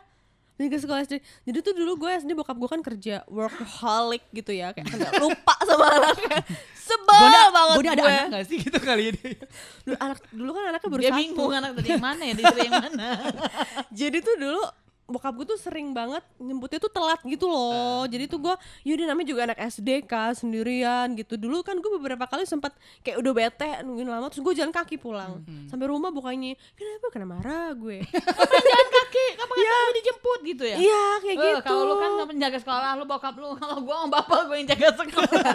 [0.54, 1.18] ke sekolah SD.
[1.50, 5.54] Jadi tuh dulu gue SD bokap gue kan kerja workaholic gitu ya, kayak nggak lupa
[5.66, 6.46] sama anaknya.
[6.78, 8.12] Sebel Gonda, banget Gonda ada gue.
[8.14, 9.34] anak gak sih gitu kali ini?
[9.82, 11.18] Dulu, anak, dulu kan anaknya baru Dia satu.
[11.18, 13.08] bingung anak tadi yang mana ya, disuruh yang mana.
[14.00, 14.62] Jadi tuh dulu
[15.06, 18.04] bokap gue tuh sering banget nyebutnya tuh telat gitu loh.
[18.04, 21.34] Jadi tuh gue, yaudah namanya juga anak SD kan sendirian gitu.
[21.34, 24.96] Dulu kan gue beberapa kali sempat kayak udah bete nungguin lama terus gue jalan kaki
[24.96, 25.44] pulang.
[25.66, 28.00] Sampai rumah bukannya, kenapa kena marah gue.
[28.40, 29.26] Kapan jalan kaki?
[29.36, 29.68] Kapan ya.
[29.70, 30.76] kamu dijemput gitu ya?
[30.78, 31.62] Iya kayak Eh, gitu.
[31.62, 33.48] Kalau lu kan penjaga sekolah, lu bokap lu.
[33.54, 35.30] Kalau gua sama bapak gue yang jaga sekolah.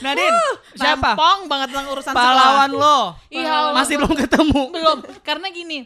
[0.00, 0.38] Nadine,
[0.72, 1.12] siapa?
[1.12, 2.88] Nampong banget tentang urusan Pahlawan sekolah.
[2.96, 3.00] lo.
[3.28, 3.72] Iya.
[3.72, 4.62] Masih belum ketemu.
[4.70, 5.78] belum karena gini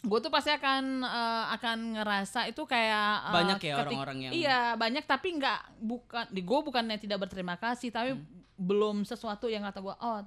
[0.00, 4.32] gue tuh pasti akan eh, akan ngerasa itu kayak eh, Banyak ya ketik- orang-orang yang-
[4.34, 8.24] iya banyak tapi nggak bukan di gue bukannya tidak berterima kasih tapi Hmm.
[8.56, 10.24] belum sesuatu yang kata gue oh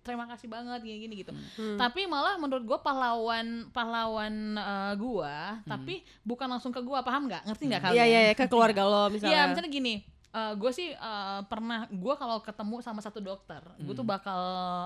[0.00, 1.76] terima kasih banget gini gini gitu Hmm.
[1.76, 5.68] tapi malah menurut gue pahlawan pahlawan eh, gue Hmm.
[5.68, 8.82] tapi bukan langsung ke gue paham nggak ngerti nggak Iya kalian iya iya ke keluarga
[8.82, 9.30] lo misalnya.
[9.32, 9.94] Iya, misalnya gini,
[10.30, 14.38] gue sih eh, pernah gue kalau ketemu sama satu dokter, gue tuh bakal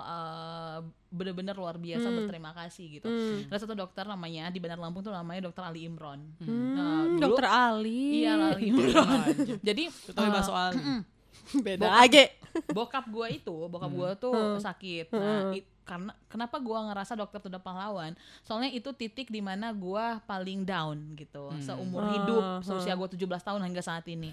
[0.03, 0.79] eh,
[1.09, 2.17] bener-bener luar biasa Hmm.
[2.19, 3.07] berterima kasih gitu.
[3.07, 3.45] Hmm.
[3.47, 6.21] Ada satu dokter namanya di Bandar Lampung tuh namanya Dokter Ali Imron.
[6.39, 8.23] Hmm, Nah, dulu- dokter Ali.
[8.23, 9.23] Iya Ali Imron.
[9.63, 10.81] Jadi Tapi eh, bakso Ali.
[11.67, 12.23] Beda aja.
[12.71, 15.11] bokap gue itu, bokap gue tuh sakit.
[15.11, 18.15] Nah, i- karena kenapa gue ngerasa dokter itu udah pahlawan?
[18.41, 23.19] Soalnya itu titik di mana gue paling down gitu, seumur Ah, hidup, seusia gue 17
[23.43, 24.31] tahun hingga saat ini.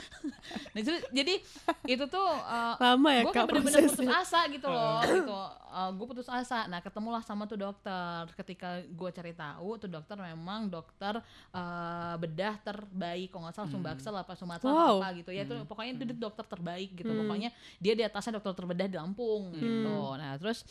[0.72, 1.34] nah, itu, jadi
[1.86, 5.38] itu tuh uh, Lama ya gue kan bener-bener putus asa gitu loh gitu.
[5.70, 6.66] Gue putus asa.
[6.66, 8.26] Nah ketemulah sama tuh dokter.
[8.34, 11.22] Ketika gue cari tahu tuh dokter memang dokter
[11.54, 13.30] uh, bedah terbaik.
[13.30, 15.02] Kalau nggak salah Sumbaksel apa Sumatera Wow.
[15.02, 15.46] apa gitu ya.
[15.46, 17.10] Itu pokoknya itu dia dokter terbaik gitu.
[17.10, 19.94] Pokoknya dia di atasnya dokter terbedah di Lampung gitu.
[20.18, 20.66] Nah terus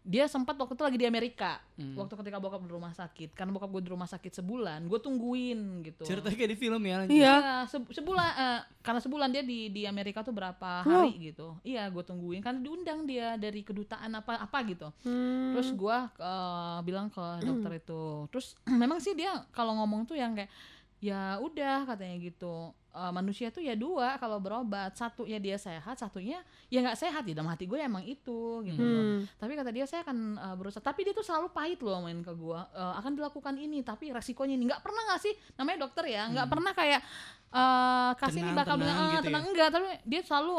[0.00, 1.60] dia sempat waktu itu lagi di Amerika
[1.94, 5.60] waktu ketika bokap di rumah sakit karena bokap gue di rumah sakit sebulan gue tungguin
[5.82, 6.94] gitu Ceritanya kayak di film ya.
[6.98, 7.12] lanjut.
[7.12, 7.34] Iya.
[7.34, 11.56] Iya, se- sebulan eh, karena sebulan dia di di Amerika tuh berapa hari gitu.
[11.62, 14.88] Iya, gue tungguin kan diundang dia dari kedutaan apa apa gitu.
[15.02, 15.52] Hmm.
[15.52, 15.96] Terus gue
[16.82, 18.02] bilang ke dokter itu.
[18.28, 20.48] Terus memang sih dia kalau ngomong tuh yang kayak
[20.98, 22.72] ya udah katanya gitu.
[22.90, 24.98] Eh, manusia tuh ya dua kalau berobat.
[24.98, 27.22] Satu ya dia sehat satunya ya nggak sehat.
[27.22, 29.02] Di dalam hati gue emang itu gitu loh.
[29.22, 29.22] Hmm.
[29.38, 30.82] tapi kata dia saya akan uh, berusaha.
[30.82, 34.58] Tapi dia tuh selalu pahit loh main ke gua Uh, akan dilakukan ini tapi resikonya
[34.58, 34.66] ini.
[34.66, 35.34] Nggak pernah nggak sih?
[35.54, 37.00] Namanya dokter ya nggak pernah kayak
[37.54, 39.42] uh, kasih ini Tenang, bakal bilang tenang "Ah, gitu tenang.
[39.44, 40.54] Ya?" enggak tapi dia selalu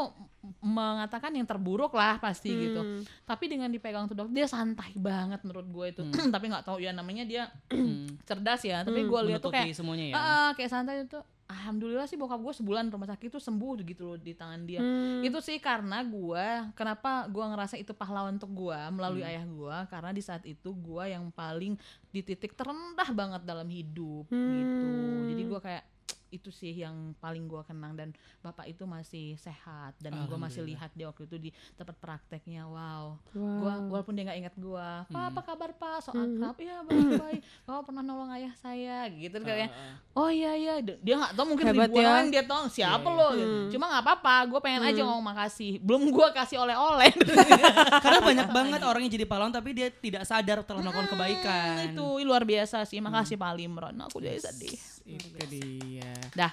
[0.58, 2.80] mengatakan yang terburuk lah pasti gitu.
[2.82, 3.02] Hmm.
[3.22, 6.02] tapi dengan dipegang tuh dokter dia santai banget menurut gue itu.
[6.34, 7.42] Tapi nggak tahu ya namanya dia
[7.72, 8.18] Hmm.
[8.24, 10.14] cerdas ya tapi gue lihat tuh kayak semuanya ya.
[10.14, 11.18] "Ah, ah," kayak santai itu
[11.52, 15.20] alhamdulillah sih bokap gue sebulan rumah sakit itu sembuh gitu loh di tangan dia Hmm.
[15.20, 19.30] itu sih karena gua kenapa gua ngerasa itu pahlawan untuk gua melalui Hmm.
[19.30, 21.76] ayah gua karena di saat itu gua yang paling
[22.08, 25.28] di titik terendah banget dalam hidup gitu Hmm.
[25.28, 25.84] jadi gua kayak
[26.32, 27.92] itu sih yang paling gua kenang.
[27.92, 28.08] Dan
[28.40, 29.92] bapak itu masih sehat.
[29.96, 32.64] Dan gua masih lihat dia waktu itu di tempat prakteknya.
[32.64, 33.20] Wow.
[33.30, 35.28] Gua walaupun dia nggak ingat gua pak Hmm.
[35.28, 35.96] apa kabar pak?
[36.00, 39.04] So akrab ya baik baik bapak pernah nolong ayah saya?
[39.06, 39.68] Gitu kayak
[40.12, 40.74] oh iya iya.
[40.80, 42.08] Dia nggak tahu mungkin Hebat ribuan ya.
[42.10, 43.28] orang dia tahu siapa Iya, lo?
[43.32, 43.56] gitu.
[43.72, 45.76] cuma nggak apa-apa gue pengen aja ngomong makasih.
[45.78, 47.12] Belum gue kasih oleh-oleh.
[48.04, 51.92] Karena banyak banget orang yang jadi pahlawan tapi dia tidak sadar telah melakukan kebaikan.
[51.92, 52.98] itu luar biasa sih.
[52.98, 53.96] Makasih Pak Limron.
[54.02, 56.12] Aku jadi sedih Itu dia.
[56.32, 56.52] dah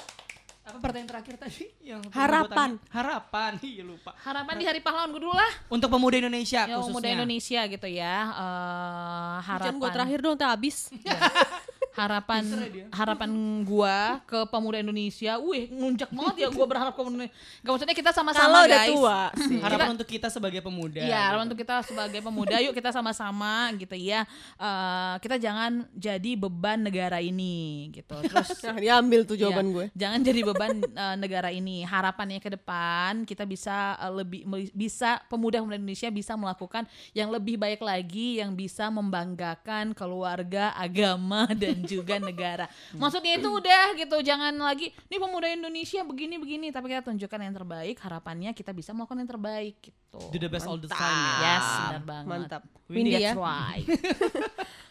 [0.62, 1.66] Apa pertanyaan terakhir tadi?
[1.82, 2.78] Yang Harapan.
[2.78, 2.92] tanya?
[2.92, 3.52] Harapan.
[3.66, 4.14] Iya lupa.
[4.20, 6.94] harapan di hari pahlawan gue dulu lah Untuk pemuda Indonesia ya khususnya.
[6.94, 10.78] muda Indonesia gitu ya Eh, Harapan gue terakhir dong, teh habis.
[12.00, 12.44] harapan
[12.90, 13.32] harapan
[13.68, 17.28] gua ke pemuda Indonesia wih nunjak banget ya gua berharap ke pemuda
[17.60, 19.60] Gak maksudnya kita Kalau sama-sama udah guys tua sih.
[19.60, 21.02] Harapan untuk kita sebagai pemuda.
[21.04, 24.24] Iya, harapan untuk kita sebagai pemuda, yuk kita sama-sama gitu ya.
[24.56, 28.16] Eh, kita jangan jadi beban negara ini gitu.
[28.24, 28.50] Terus
[28.84, 29.86] diambil tuh jawaban Iya, gue.
[29.92, 31.84] Jangan jadi beban eh, negara ini.
[31.84, 37.84] Harapannya ke depan kita bisa eh, lebih bisa pemuda-pemuda Indonesia bisa melakukan yang lebih baik
[37.84, 42.70] lagi yang bisa membanggakan keluarga, agama dan juga negara.
[42.94, 44.18] Maksudnya itu udah gitu.
[44.22, 47.98] Jangan lagi nih pemuda Indonesia begini-begini tapi kita tunjukkan yang terbaik.
[47.98, 50.20] Harapannya kita bisa melakukan yang terbaik gitu.
[50.30, 51.38] Do the best all the time ya.
[51.42, 52.30] Yes, benar banget.
[52.30, 52.62] Mantap.
[52.86, 53.34] Windy, ya.
[53.34, 53.86] That's right.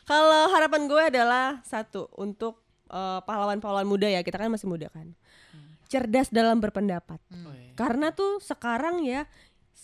[0.08, 2.58] Kalau harapan gue adalah satu untuk
[2.90, 5.14] eh, pahlawan-pahlawan muda ya, kita kan masih muda kan.
[5.88, 7.16] Cerdas dalam berpendapat.
[7.32, 7.72] Oh, iya.
[7.72, 9.24] Karena tuh sekarang ya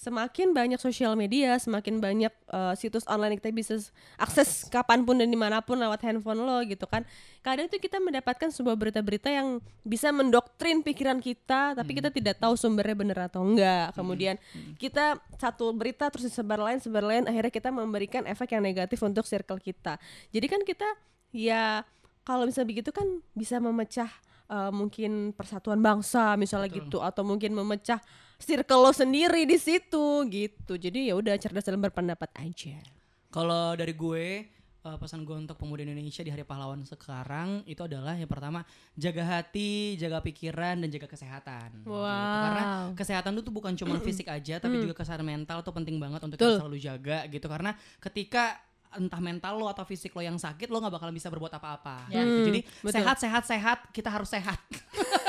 [0.05, 3.75] semakin banyak sosial media, semakin banyak eh, situs online yang kita bisa
[4.21, 7.09] akses kapan pun dan di mana pun lewat handphone lo gitu kan.
[7.41, 12.53] Kadang tuh kita mendapatkan sebuah berita-berita yang bisa mendoktrin pikiran kita, tapi kita tidak tahu
[12.53, 13.97] sumbernya benar atau enggak.
[13.97, 14.37] Kemudian
[14.77, 19.25] kita satu berita terus disebar lain, sebar lain, akhirnya kita memberikan efek yang negatif untuk
[19.25, 19.97] circle kita.
[20.29, 20.89] Jadi kan kita
[21.33, 21.85] ya
[22.25, 23.05] kalau misalnya begitu kan
[23.37, 24.09] bisa memecah
[24.47, 26.81] eh, mungkin persatuan bangsa misalnya Betul.
[26.85, 27.99] gitu atau mungkin memecah
[28.37, 32.77] circle lo sendiri di situ gitu jadi ya udah cerdas dalam berpendapat aja
[33.29, 34.27] Kalau dari gue
[34.85, 38.63] eh, pesan gue untuk pemuda Indonesia di Hari Pahlawan sekarang itu adalah yang pertama
[38.95, 41.83] jaga hati, jaga pikiran dan jaga kesehatan.
[41.83, 41.89] gitu.
[41.91, 42.87] Karena Wow.
[42.95, 46.61] kesehatan itu bukan cuma fisik aja tapi juga kesehatan mental tuh penting banget untuk kita
[46.61, 48.61] selalu jaga gitu karena ketika
[48.95, 52.21] entah mental lo atau fisik lo yang sakit lo nggak bakalan bisa berbuat apa-apa Ya.
[52.21, 52.31] gitu.
[52.31, 52.95] Hmm, jadi betul.
[52.95, 54.59] sehat sehat sehat kita harus sehat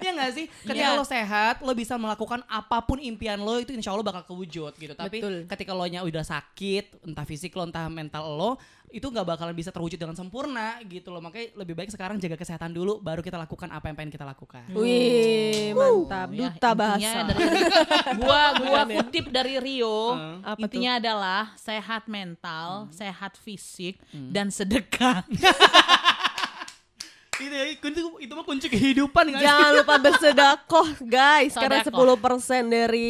[0.00, 0.46] ya nggak sih?
[0.62, 0.94] Ketika Iya.
[0.94, 4.92] lo sehat lo bisa melakukan apa pun impian lo itu insya Allah bakal kewujud gitu.
[4.92, 5.34] Tapi Betul.
[5.46, 8.52] ketika lo nya udah sakit entah fisik lo entah mental lo
[8.88, 11.20] itu nggak bakalan bisa terwujud dengan sempurna gitu loh.
[11.20, 14.64] Makanya lebih baik sekarang jaga kesehatan dulu baru kita lakukan apa yang pengen kita lakukan.
[14.72, 16.28] Wih mantap.
[16.30, 17.18] Ya, duta intinya bahasa.
[17.28, 17.44] dari
[18.20, 20.16] gua gua kutip dari Rio.
[20.40, 22.88] Apa intinya adalah sehat mental Hmm.
[22.90, 24.00] sehat fisik
[24.32, 25.20] dan sedekah
[27.40, 27.86] itu ya itu,
[28.18, 29.38] itu mah kunci kehidupan sih?
[29.38, 32.18] Jangan lupa bersedekah guys Karena Sodakoh.
[32.18, 33.08] 10% dari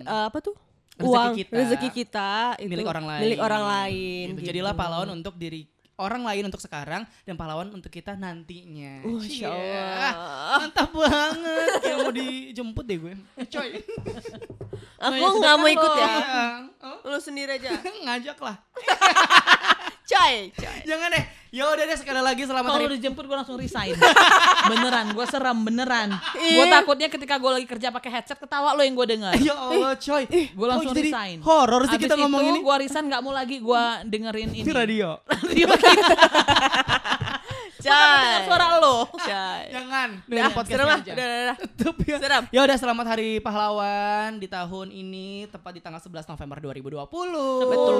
[0.00, 0.54] eh, Apa tuh?
[0.94, 1.52] Rezeki Uang kita.
[1.54, 3.20] rezeki kita itu milik orang lain.
[3.22, 4.34] Milik orang lain Gitu.
[4.34, 4.48] gitu.
[4.50, 5.62] Jadilah pahlawan untuk diri
[5.96, 9.02] orang lain untuk sekarang dan pahlawan untuk kita nantinya.
[9.02, 9.46] Uh, Masya Cie.
[9.46, 10.14] Allah.
[10.60, 11.70] Mantap banget.
[11.80, 13.14] Kayak mau dijemput deh gue.
[13.46, 13.70] Coy.
[14.96, 15.98] Aku nggak mau ikut lo.
[16.00, 16.10] ya
[16.80, 17.70] Oh, Lu sendiri aja
[18.04, 18.56] ngajak lah.
[20.08, 20.78] Coy coy.
[20.82, 21.24] Jangan deh.
[21.48, 23.96] Ya udah deh sekali lagi selamat kalau hari dijemput gua langsung resign
[24.68, 28.92] beneran gua seram beneran gua takutnya ketika gua lagi kerja pakai headset ketawa lo yang
[28.92, 30.24] gua dengar Ya Allah coy.
[30.52, 31.40] Gua langsung resign.
[31.40, 32.58] Horor sih Abis kita itu ngomong ini.
[32.60, 35.08] gua resign nggak mau lagi gua dengerin ini Ini radio.
[35.44, 36.14] radio kita
[37.78, 40.08] Coy dengar suara lo Coy Jangan.
[40.24, 41.12] Dengerin podcastnya serem aja.
[41.12, 42.16] Udah udah udah Tutup ya.
[42.20, 42.44] Serem.
[42.48, 47.08] Ya udah selamat Hari Pahlawan di tahun ini tepat di tanggal 11 November 2020.
[47.72, 47.96] betul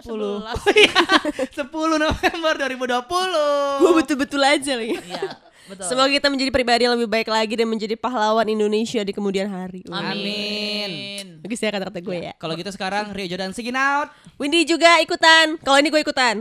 [0.00, 1.52] lo lo 10.
[1.52, 2.00] 10 11.
[2.00, 3.80] November 2020.
[3.80, 5.22] Gue betul-betul aja lagi Iya,
[5.68, 5.84] betul.
[5.84, 9.84] Semoga kita menjadi pribadi yang lebih baik lagi Dan menjadi pahlawan Indonesia di kemudian hari
[9.88, 11.38] Amin.
[11.38, 14.08] Bagus ya kata-kata gue ya Kalau gitu sekarang Rio Jordan sign out.
[14.36, 16.36] Windy juga ikutan Kalau ini gue ikutan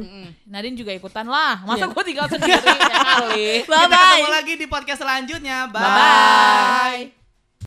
[0.45, 1.59] Nadine juga ikutan lah.
[1.59, 1.67] Iya.
[1.67, 3.47] Masa gue tinggal sendiri ya kali.
[3.63, 5.57] Bye Kita ketemu bye lagi di podcast selanjutnya.
[5.67, 5.79] Bye.
[5.81, 7.20] Bye-bye.